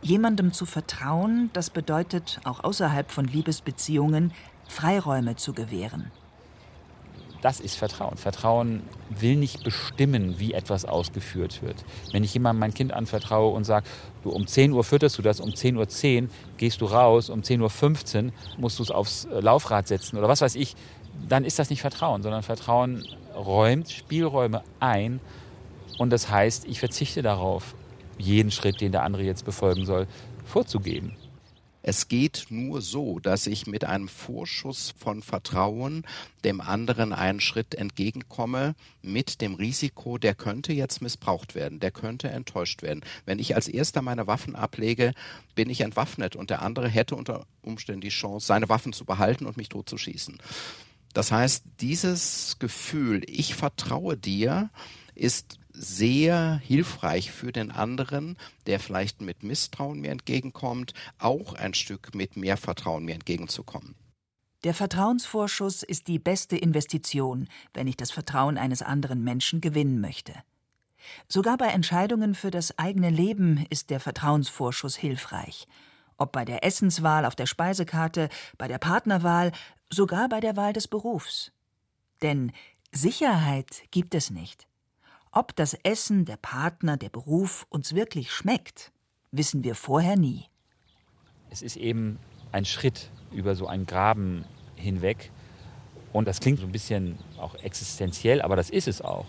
jemandem 0.04 0.54
zu 0.54 0.68
vertrauen, 0.68 1.50
das 1.54 1.72
bedeutet 1.72 2.40
auch 2.44 2.63
außerhalb 2.63 3.12
von 3.12 3.25
Liebesbeziehungen 3.25 4.32
Freiräume 4.68 5.36
zu 5.38 5.54
gewähren. 5.54 6.12
Das 7.41 7.60
ist 7.60 7.75
Vertrauen. 7.75 8.17
Vertrauen 8.17 8.83
will 9.10 9.36
nicht 9.36 9.63
bestimmen, 9.63 10.39
wie 10.39 10.53
etwas 10.53 10.86
ausgeführt 10.86 11.63
wird. 11.63 11.83
Wenn 12.12 12.24
ich 12.24 12.33
jemandem 12.33 12.60
mein 12.60 12.74
Kind 12.74 12.93
anvertraue 12.93 13.53
und 13.53 13.63
sage, 13.63 13.88
du 14.24 14.29
um 14.29 14.45
10 14.45 14.71
Uhr 14.74 14.83
fütterst 14.83 15.17
du 15.17 15.24
das, 15.24 15.39
um 15.39 15.50
10.10 15.50 16.24
Uhr 16.24 16.29
gehst 16.57 16.81
du 16.81 16.86
raus, 16.86 17.29
um 17.29 17.41
10.15 17.41 18.25
Uhr 18.25 18.31
musst 18.57 18.77
du 18.77 18.83
es 18.83 18.91
aufs 18.91 19.25
äh, 19.25 19.39
Laufrad 19.39 19.88
setzen 19.88 20.17
oder 20.17 20.27
was 20.27 20.41
weiß 20.41 20.55
ich, 20.55 20.75
dann 21.27 21.43
ist 21.43 21.57
das 21.57 21.69
nicht 21.69 21.81
Vertrauen, 21.81 22.21
sondern 22.21 22.43
Vertrauen 22.43 23.05
räumt 23.36 23.89
Spielräume 23.89 24.63
ein 24.79 25.19
und 25.98 26.12
das 26.12 26.29
heißt, 26.29 26.65
ich 26.65 26.79
verzichte 26.79 27.21
darauf, 27.21 27.75
jeden 28.17 28.51
Schritt, 28.51 28.81
den 28.81 28.91
der 28.91 29.03
andere 29.03 29.24
jetzt 29.24 29.45
befolgen 29.45 29.86
soll, 29.86 30.07
vorzugeben. 30.45 31.15
Es 31.83 32.07
geht 32.07 32.47
nur 32.50 32.81
so, 32.81 33.19
dass 33.19 33.47
ich 33.47 33.67
mit 33.67 33.85
einem 33.85 34.07
Vorschuss 34.07 34.93
von 34.97 35.21
Vertrauen 35.21 36.05
dem 36.43 36.61
anderen 36.61 37.13
einen 37.13 37.39
Schritt 37.39 37.75
entgegenkomme 37.75 38.75
mit 39.01 39.41
dem 39.41 39.55
Risiko, 39.55 40.17
der 40.17 40.35
könnte 40.35 40.73
jetzt 40.73 41.01
missbraucht 41.01 41.55
werden, 41.55 41.79
der 41.79 41.91
könnte 41.91 42.29
enttäuscht 42.29 42.83
werden. 42.83 43.01
Wenn 43.25 43.39
ich 43.39 43.55
als 43.55 43.67
erster 43.67 44.01
meine 44.01 44.27
Waffen 44.27 44.55
ablege, 44.55 45.13
bin 45.55 45.69
ich 45.69 45.81
entwaffnet 45.81 46.35
und 46.35 46.50
der 46.50 46.61
andere 46.61 46.88
hätte 46.88 47.15
unter 47.15 47.45
Umständen 47.61 48.01
die 48.01 48.09
Chance, 48.09 48.47
seine 48.47 48.69
Waffen 48.69 48.93
zu 48.93 49.05
behalten 49.05 49.45
und 49.45 49.57
mich 49.57 49.69
totzuschießen. 49.69 50.38
Das 51.13 51.31
heißt, 51.31 51.65
dieses 51.81 52.57
Gefühl, 52.59 53.23
ich 53.27 53.55
vertraue 53.55 54.15
dir, 54.15 54.69
ist 55.13 55.59
sehr 55.74 56.56
hilfreich 56.63 57.32
für 57.32 57.51
den 57.51 57.72
anderen, 57.72 58.38
der 58.66 58.80
vielleicht 58.80 59.22
mit 59.22 59.44
Misstrauen 59.44 60.01
mir 60.01 60.12
entgegenkommt, 60.12 60.94
auch 61.18 61.54
ein 61.54 61.74
Stück 61.74 62.13
mit 62.16 62.38
mehr 62.38 62.58
Vertrauen 62.58 63.06
mir 63.06 63.13
entgegenzukommen. 63.13 63.96
Der 64.63 64.74
Vertrauensvorschuss 64.75 65.82
ist 65.82 66.08
die 66.08 66.20
beste 66.20 66.56
Investition, 66.56 67.48
wenn 67.74 67.88
ich 67.88 67.98
das 67.98 68.12
Vertrauen 68.12 68.58
eines 68.58 68.84
anderen 68.84 69.24
Menschen 69.24 69.60
gewinnen 69.60 70.00
möchte. 70.01 70.34
Sogar 71.28 71.58
bei 71.58 71.68
Entscheidungen 71.68 72.36
für 72.36 72.51
das 72.51 72.78
eigene 72.78 73.10
Leben 73.10 73.66
ist 73.72 73.90
der 73.90 74.00
Vertrauensvorschuss 74.00 74.96
hilfreich. 74.96 75.68
Ob 76.18 76.32
bei 76.32 76.46
der 76.46 76.63
Essenswahl 76.63 77.25
auf 77.25 77.36
der 77.36 77.48
Speisekarte, 77.48 78.30
bei 78.60 78.68
der 78.68 78.78
Partnerwahl, 78.78 79.51
sogar 79.90 80.30
bei 80.30 80.40
der 80.40 80.56
Wahl 80.56 80.74
des 80.74 80.88
Berufs. 80.88 81.51
Denn 82.22 82.51
Sicherheit 82.92 83.84
gibt 83.90 84.13
es 84.13 84.30
nicht. 84.30 84.68
Ob 85.33 85.55
das 85.55 85.75
Essen, 85.83 86.25
der 86.25 86.35
Partner, 86.35 86.97
der 86.97 87.07
Beruf 87.07 87.65
uns 87.69 87.95
wirklich 87.95 88.33
schmeckt, 88.33 88.91
wissen 89.31 89.63
wir 89.63 89.75
vorher 89.75 90.17
nie. 90.17 90.43
Es 91.50 91.61
ist 91.61 91.77
eben 91.77 92.19
ein 92.51 92.65
Schritt 92.65 93.09
über 93.31 93.55
so 93.55 93.65
einen 93.65 93.85
Graben 93.85 94.43
hinweg. 94.75 95.31
Und 96.11 96.27
das 96.27 96.41
klingt 96.41 96.59
so 96.59 96.65
ein 96.65 96.73
bisschen 96.73 97.17
auch 97.38 97.55
existenziell, 97.55 98.41
aber 98.41 98.57
das 98.57 98.69
ist 98.69 98.89
es 98.89 99.01
auch. 99.01 99.25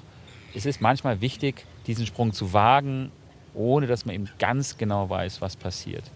Es 0.57 0.67
ist 0.67 0.81
manchmal 0.81 1.21
wichtig, 1.21 1.65
diesen 1.87 2.05
Sprung 2.05 2.33
zu 2.33 2.53
wagen, 2.53 3.13
ohne 3.55 3.87
dass 3.87 4.05
man 4.05 4.17
eben 4.17 4.29
ganz 4.41 4.79
genau 4.79 5.09
weiß, 5.09 5.41
was 5.41 5.55
passiert. 5.55 6.11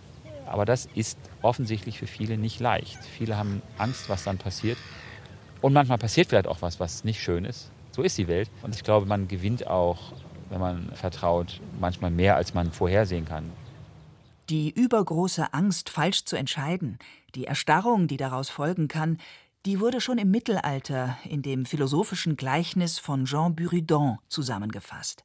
Aber 0.46 0.64
das 0.64 0.86
ist 0.96 1.16
offensichtlich 1.42 1.98
für 1.98 2.08
viele 2.08 2.38
nicht 2.38 2.58
leicht. 2.58 2.98
Viele 3.04 3.36
haben 3.36 3.62
Angst, 3.78 4.08
was 4.08 4.24
dann 4.24 4.38
passiert. 4.38 4.78
Und 5.60 5.72
manchmal 5.72 5.98
passiert 5.98 6.28
vielleicht 6.28 6.48
auch 6.48 6.60
was, 6.60 6.80
was 6.80 7.04
nicht 7.04 7.22
schön 7.22 7.44
ist. 7.44 7.70
So 7.96 8.02
ist 8.02 8.18
die 8.18 8.28
Welt. 8.28 8.50
Und 8.62 8.74
ich 8.74 8.84
glaube, 8.84 9.06
man 9.06 9.26
gewinnt 9.26 9.66
auch, 9.66 10.12
wenn 10.50 10.60
man 10.60 10.92
vertraut, 10.94 11.62
manchmal 11.80 12.10
mehr, 12.10 12.36
als 12.36 12.52
man 12.52 12.70
vorhersehen 12.70 13.24
kann. 13.24 13.50
Die 14.50 14.70
übergroße 14.70 15.54
Angst, 15.54 15.88
falsch 15.88 16.26
zu 16.26 16.36
entscheiden, 16.36 16.98
die 17.34 17.46
Erstarrung, 17.46 18.06
die 18.06 18.18
daraus 18.18 18.50
folgen 18.50 18.88
kann, 18.88 19.16
die 19.64 19.80
wurde 19.80 20.02
schon 20.02 20.18
im 20.18 20.30
Mittelalter 20.30 21.16
in 21.24 21.40
dem 21.40 21.64
philosophischen 21.64 22.36
Gleichnis 22.36 22.98
von 22.98 23.24
Jean 23.24 23.56
Buridan 23.56 24.18
zusammengefasst. 24.28 25.24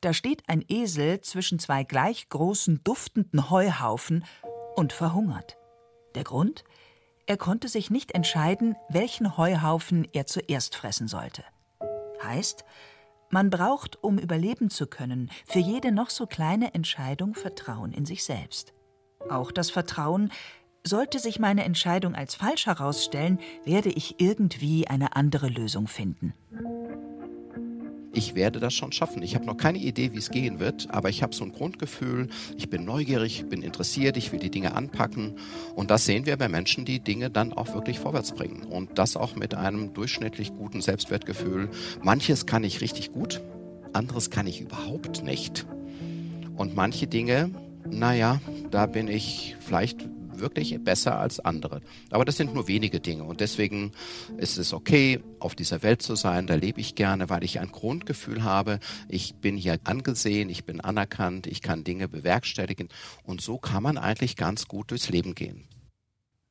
Da 0.00 0.12
steht 0.12 0.48
ein 0.48 0.64
Esel 0.68 1.20
zwischen 1.20 1.60
zwei 1.60 1.84
gleich 1.84 2.28
großen 2.28 2.82
duftenden 2.82 3.50
Heuhaufen 3.50 4.24
und 4.74 4.92
verhungert. 4.92 5.56
Der 6.16 6.24
Grund? 6.24 6.64
Er 7.26 7.36
konnte 7.36 7.68
sich 7.68 7.88
nicht 7.88 8.16
entscheiden, 8.16 8.74
welchen 8.88 9.36
Heuhaufen 9.36 10.08
er 10.12 10.26
zuerst 10.26 10.74
fressen 10.74 11.06
sollte. 11.06 11.44
Heißt, 12.22 12.64
man 13.30 13.50
braucht, 13.50 14.02
um 14.02 14.18
überleben 14.18 14.70
zu 14.70 14.86
können, 14.86 15.30
für 15.46 15.58
jede 15.58 15.92
noch 15.92 16.10
so 16.10 16.26
kleine 16.26 16.74
Entscheidung 16.74 17.34
Vertrauen 17.34 17.92
in 17.92 18.06
sich 18.06 18.24
selbst. 18.24 18.72
Auch 19.28 19.52
das 19.52 19.70
Vertrauen, 19.70 20.32
sollte 20.84 21.18
sich 21.18 21.38
meine 21.38 21.64
Entscheidung 21.64 22.14
als 22.14 22.34
falsch 22.34 22.66
herausstellen, 22.66 23.38
werde 23.64 23.90
ich 23.90 24.20
irgendwie 24.20 24.86
eine 24.86 25.16
andere 25.16 25.48
Lösung 25.48 25.86
finden 25.86 26.32
ich 28.12 28.34
werde 28.34 28.58
das 28.60 28.74
schon 28.74 28.92
schaffen. 28.92 29.22
Ich 29.22 29.34
habe 29.34 29.44
noch 29.44 29.56
keine 29.56 29.78
Idee, 29.78 30.12
wie 30.12 30.18
es 30.18 30.30
gehen 30.30 30.60
wird, 30.60 30.88
aber 30.90 31.08
ich 31.08 31.22
habe 31.22 31.34
so 31.34 31.44
ein 31.44 31.52
Grundgefühl, 31.52 32.28
ich 32.56 32.68
bin 32.68 32.84
neugierig, 32.84 33.46
bin 33.48 33.62
interessiert, 33.62 34.16
ich 34.16 34.32
will 34.32 34.38
die 34.38 34.50
Dinge 34.50 34.74
anpacken. 34.74 35.34
Und 35.74 35.90
das 35.90 36.04
sehen 36.04 36.26
wir 36.26 36.36
bei 36.36 36.48
Menschen, 36.48 36.84
die 36.84 37.00
Dinge 37.00 37.30
dann 37.30 37.52
auch 37.52 37.74
wirklich 37.74 37.98
vorwärts 37.98 38.32
bringen. 38.32 38.64
Und 38.64 38.98
das 38.98 39.16
auch 39.16 39.36
mit 39.36 39.54
einem 39.54 39.92
durchschnittlich 39.94 40.52
guten 40.54 40.80
Selbstwertgefühl. 40.80 41.68
Manches 42.02 42.46
kann 42.46 42.64
ich 42.64 42.80
richtig 42.80 43.12
gut, 43.12 43.40
anderes 43.92 44.30
kann 44.30 44.46
ich 44.46 44.60
überhaupt 44.60 45.22
nicht. 45.22 45.66
Und 46.56 46.74
manche 46.74 47.06
Dinge, 47.06 47.50
naja, 47.90 48.40
da 48.70 48.86
bin 48.86 49.08
ich 49.08 49.56
vielleicht 49.60 50.08
wirklich 50.40 50.78
besser 50.82 51.18
als 51.18 51.40
andere. 51.40 51.80
Aber 52.10 52.24
das 52.24 52.36
sind 52.36 52.54
nur 52.54 52.68
wenige 52.68 53.00
Dinge 53.00 53.24
und 53.24 53.40
deswegen 53.40 53.92
ist 54.36 54.58
es 54.58 54.72
okay, 54.72 55.20
auf 55.38 55.54
dieser 55.54 55.82
Welt 55.82 56.02
zu 56.02 56.14
sein. 56.14 56.46
Da 56.46 56.54
lebe 56.54 56.80
ich 56.80 56.94
gerne, 56.94 57.28
weil 57.28 57.44
ich 57.44 57.60
ein 57.60 57.72
Grundgefühl 57.72 58.44
habe, 58.44 58.80
ich 59.08 59.34
bin 59.36 59.56
hier 59.56 59.78
angesehen, 59.84 60.48
ich 60.48 60.64
bin 60.64 60.80
anerkannt, 60.80 61.46
ich 61.46 61.62
kann 61.62 61.84
Dinge 61.84 62.08
bewerkstelligen 62.08 62.88
und 63.24 63.40
so 63.40 63.58
kann 63.58 63.82
man 63.82 63.98
eigentlich 63.98 64.36
ganz 64.36 64.68
gut 64.68 64.90
durchs 64.90 65.08
Leben 65.08 65.34
gehen. 65.34 65.68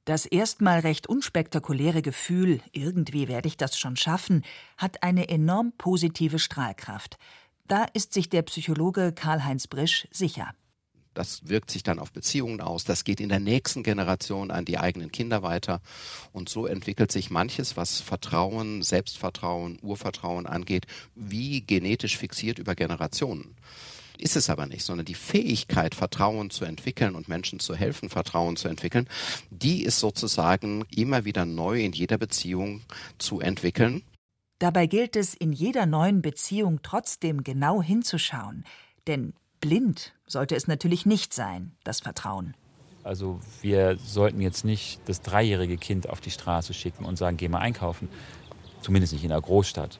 Das 0.08 0.26
erstmal 0.26 0.80
recht 0.80 1.08
unspektakuläre 1.08 2.02
Gefühl, 2.02 2.62
irgendwie 2.72 3.28
werde 3.28 3.50
ich 3.50 3.58
das 3.58 3.78
schon 3.78 3.98
schaffen, 3.98 4.44
hat 4.78 5.04
eine 5.04 5.28
enorm 5.28 5.74
positive 5.78 6.40
Strahlkraft. 6.40 7.18
Da 7.68 7.84
ist 7.94 8.14
sich 8.14 8.30
der 8.30 8.44
Psychologe 8.44 9.12
Karl-Heinz 9.12 9.68
Brisch 9.68 10.08
sicher. 10.12 10.54
Das 11.18 11.50
wirkt 11.50 11.72
sich 11.72 11.82
dann 11.82 11.98
auf 11.98 12.12
Beziehungen 12.12 12.62
aus. 12.62 12.84
Das 12.84 13.04
geht 13.04 13.20
in 13.20 13.30
der 13.30 13.40
nächsten 13.40 13.82
Generation 13.82 14.52
an 14.52 14.66
die 14.66 14.78
eigenen 14.78 15.12
Kinder 15.12 15.42
weiter. 15.42 15.82
Und 16.32 16.48
so 16.48 16.68
entwickelt 16.68 17.12
sich 17.12 17.32
manches, 17.32 17.76
was 17.76 18.02
Vertrauen, 18.02 18.84
Selbstvertrauen, 18.84 19.80
Urvertrauen 19.82 20.46
angeht, 20.46 20.86
wie 21.16 21.62
genetisch 21.62 22.18
fixiert 22.18 22.60
über 22.60 22.76
Generationen. 22.76 23.56
Ist 24.20 24.36
es 24.36 24.52
aber 24.52 24.68
nicht, 24.68 24.84
sondern 24.84 25.08
die 25.08 25.16
Fähigkeit, 25.16 25.96
Vertrauen 25.96 26.52
zu 26.52 26.66
entwickeln 26.66 27.16
und 27.16 27.28
Menschen 27.28 27.60
zu 27.60 27.74
helfen, 27.76 28.10
Vertrauen 28.10 28.56
zu 28.56 28.68
entwickeln, 28.68 29.08
die 29.50 29.84
ist 29.84 30.00
sozusagen 30.00 30.86
immer 30.96 31.26
wieder 31.26 31.46
neu 31.46 31.82
in 31.82 31.94
jeder 31.94 32.20
Beziehung 32.20 32.82
zu 33.18 33.40
entwickeln. 33.40 34.04
Dabei 34.60 34.86
gilt 34.86 35.16
es, 35.16 35.34
in 35.34 35.52
jeder 35.52 35.88
neuen 35.88 36.22
Beziehung 36.22 36.82
trotzdem 36.84 37.44
genau 37.44 37.82
hinzuschauen. 37.82 38.66
Denn 39.08 39.34
Blind 39.60 40.14
sollte 40.26 40.56
es 40.56 40.68
natürlich 40.68 41.06
nicht 41.06 41.34
sein, 41.34 41.72
das 41.84 42.02
Vertrauen. 42.02 42.56
Also 43.04 43.40
wir 43.62 43.98
sollten 43.98 44.42
jetzt 44.42 44.66
nicht 44.66 45.00
das 45.06 45.22
dreijährige 45.22 45.78
Kind 45.78 46.10
auf 46.10 46.20
die 46.20 46.32
Straße 46.32 46.74
schicken 46.74 47.06
und 47.06 47.18
sagen, 47.18 47.38
geh 47.38 47.48
mal 47.48 47.60
einkaufen. 47.60 48.10
Zumindest 48.82 49.14
nicht 49.14 49.24
in 49.24 49.32
einer 49.32 49.42
Großstadt. 49.42 50.00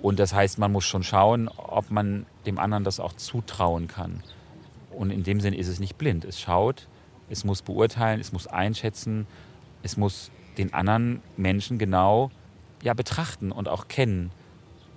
Und 0.00 0.18
das 0.18 0.32
heißt, 0.32 0.58
man 0.58 0.72
muss 0.72 0.84
schon 0.84 1.02
schauen, 1.02 1.48
ob 1.48 1.90
man 1.90 2.26
dem 2.46 2.58
anderen 2.58 2.84
das 2.84 3.00
auch 3.00 3.12
zutrauen 3.12 3.88
kann. 3.88 4.22
Und 4.90 5.10
in 5.10 5.24
dem 5.24 5.40
Sinn 5.40 5.54
ist 5.54 5.68
es 5.68 5.80
nicht 5.80 5.98
blind. 5.98 6.24
Es 6.24 6.40
schaut, 6.40 6.86
es 7.28 7.44
muss 7.44 7.62
beurteilen, 7.62 8.20
es 8.20 8.32
muss 8.32 8.46
einschätzen, 8.46 9.26
es 9.82 9.96
muss 9.96 10.30
den 10.56 10.72
anderen 10.72 11.22
Menschen 11.36 11.78
genau 11.78 12.30
ja, 12.82 12.94
betrachten 12.94 13.52
und 13.52 13.68
auch 13.68 13.88
kennen. 13.88 14.30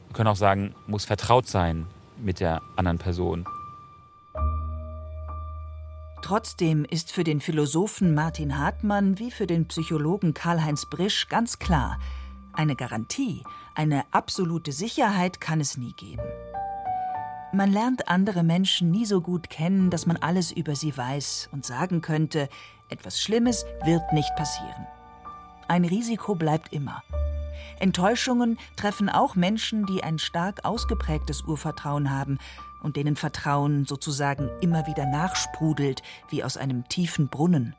Wir 0.08 0.16
können 0.16 0.30
auch 0.30 0.36
sagen, 0.36 0.76
muss 0.88 1.06
vertraut 1.06 1.48
sein 1.48 1.88
mit 2.18 2.40
der 2.40 2.62
anderen 2.76 2.98
Person. 2.98 3.46
Trotzdem 6.24 6.86
ist 6.86 7.12
für 7.12 7.26
den 7.26 7.42
Philosophen 7.42 8.16
Martin 8.16 8.58
Hartmann 8.58 9.20
wie 9.20 9.30
für 9.30 9.46
den 9.46 9.68
Psychologen 9.68 10.34
Karl-Heinz 10.34 10.86
Brisch 10.86 11.28
ganz 11.28 11.60
klar, 11.60 12.00
eine 12.54 12.78
Garantie, 12.78 13.44
eine 13.76 14.06
absolute 14.12 14.72
Sicherheit 14.72 15.42
kann 15.42 15.60
es 15.60 15.76
nie 15.76 15.92
geben. 15.92 16.24
Man 17.52 17.74
lernt 17.74 18.08
andere 18.08 18.42
Menschen 18.42 18.90
nie 18.90 19.06
so 19.06 19.20
gut 19.20 19.50
kennen, 19.50 19.90
dass 19.90 20.06
man 20.06 20.16
alles 20.16 20.54
über 20.54 20.78
sie 20.78 20.96
weiß 20.96 21.50
und 21.52 21.66
sagen 21.66 22.00
könnte, 22.00 22.48
etwas 22.88 23.20
Schlimmes 23.20 23.66
wird 23.84 24.14
nicht 24.14 24.34
passieren. 24.38 24.88
Ein 25.68 25.84
Risiko 25.84 26.36
bleibt 26.36 26.72
immer. 26.72 27.04
Enttäuschungen 27.80 28.58
treffen 28.76 29.10
auch 29.10 29.36
Menschen, 29.36 29.86
die 29.86 30.04
ein 30.04 30.20
stark 30.20 30.66
ausgeprägtes 30.66 31.44
Urvertrauen 31.44 32.12
haben 32.12 32.38
und 32.82 32.98
denen 32.98 33.16
Vertrauen 33.16 33.86
sozusagen 33.86 34.50
immer 34.62 34.86
wieder 34.88 35.06
nachsprudelt, 35.06 36.02
wie 36.30 36.44
aus 36.44 36.58
einem 36.58 36.88
tiefen 36.90 37.30
Brunnen. 37.30 37.76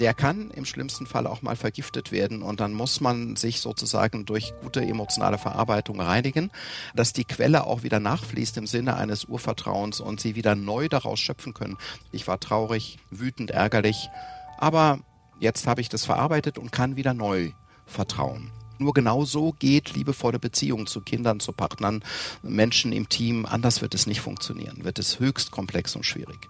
Der 0.00 0.14
kann 0.14 0.50
im 0.52 0.64
schlimmsten 0.64 1.06
Fall 1.06 1.26
auch 1.26 1.42
mal 1.42 1.56
vergiftet 1.56 2.10
werden 2.10 2.40
und 2.40 2.60
dann 2.60 2.72
muss 2.72 3.02
man 3.02 3.36
sich 3.36 3.60
sozusagen 3.60 4.24
durch 4.24 4.54
gute 4.62 4.80
emotionale 4.80 5.36
Verarbeitung 5.36 6.00
reinigen, 6.00 6.50
dass 6.94 7.12
die 7.12 7.26
Quelle 7.26 7.66
auch 7.66 7.82
wieder 7.82 8.00
nachfließt 8.00 8.56
im 8.56 8.66
Sinne 8.66 8.96
eines 8.96 9.26
Urvertrauens 9.26 10.00
und 10.00 10.18
sie 10.18 10.36
wieder 10.36 10.54
neu 10.54 10.88
daraus 10.88 11.20
schöpfen 11.20 11.52
können. 11.52 11.76
Ich 12.12 12.26
war 12.26 12.40
traurig, 12.40 12.98
wütend, 13.10 13.50
ärgerlich, 13.50 14.08
aber 14.56 15.00
jetzt 15.38 15.66
habe 15.66 15.82
ich 15.82 15.90
das 15.90 16.06
verarbeitet 16.06 16.56
und 16.56 16.72
kann 16.72 16.96
wieder 16.96 17.12
neu 17.12 17.52
vertrauen. 17.90 18.50
Nur 18.78 18.94
genau 18.94 19.26
so 19.26 19.52
geht 19.52 19.94
liebevolle 19.94 20.38
Beziehung 20.38 20.86
zu 20.86 21.02
Kindern, 21.02 21.38
zu 21.38 21.52
Partnern, 21.52 22.02
Menschen 22.42 22.92
im 22.92 23.10
Team. 23.10 23.44
Anders 23.44 23.82
wird 23.82 23.94
es 23.94 24.06
nicht 24.06 24.22
funktionieren, 24.22 24.84
wird 24.84 24.98
es 24.98 25.20
höchst 25.20 25.50
komplex 25.50 25.94
und 25.96 26.06
schwierig. 26.06 26.48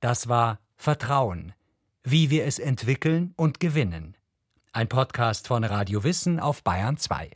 Das 0.00 0.28
war 0.28 0.60
Vertrauen, 0.76 1.52
wie 2.04 2.30
wir 2.30 2.46
es 2.46 2.58
entwickeln 2.58 3.34
und 3.36 3.60
gewinnen. 3.60 4.16
Ein 4.72 4.88
Podcast 4.88 5.48
von 5.48 5.64
Radio 5.64 6.04
Wissen 6.04 6.38
auf 6.38 6.62
Bayern 6.62 6.96
2. 6.96 7.30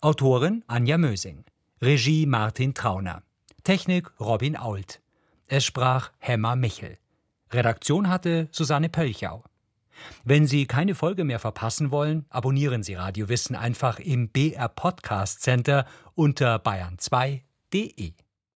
Autorin 0.00 0.62
Anja 0.68 0.96
Mösing. 0.96 1.44
Regie 1.82 2.24
Martin 2.24 2.72
Trauner. 2.72 3.22
Technik 3.64 4.12
Robin 4.20 4.56
Ault. 4.56 5.00
Es 5.50 5.64
sprach 5.64 6.10
Hemmer 6.18 6.56
Michel. 6.56 6.98
Redaktion 7.50 8.10
hatte 8.10 8.48
Susanne 8.52 8.90
Pölchau. 8.90 9.44
Wenn 10.22 10.46
Sie 10.46 10.66
keine 10.66 10.94
Folge 10.94 11.24
mehr 11.24 11.38
verpassen 11.38 11.90
wollen, 11.90 12.26
abonnieren 12.28 12.82
Sie 12.82 12.94
Radio 12.94 13.30
Wissen 13.30 13.56
einfach 13.56 13.98
im 13.98 14.28
BR 14.28 14.68
Podcast 14.68 15.40
Center 15.40 15.86
unter 16.14 16.56
bayern2.de. 16.56 18.12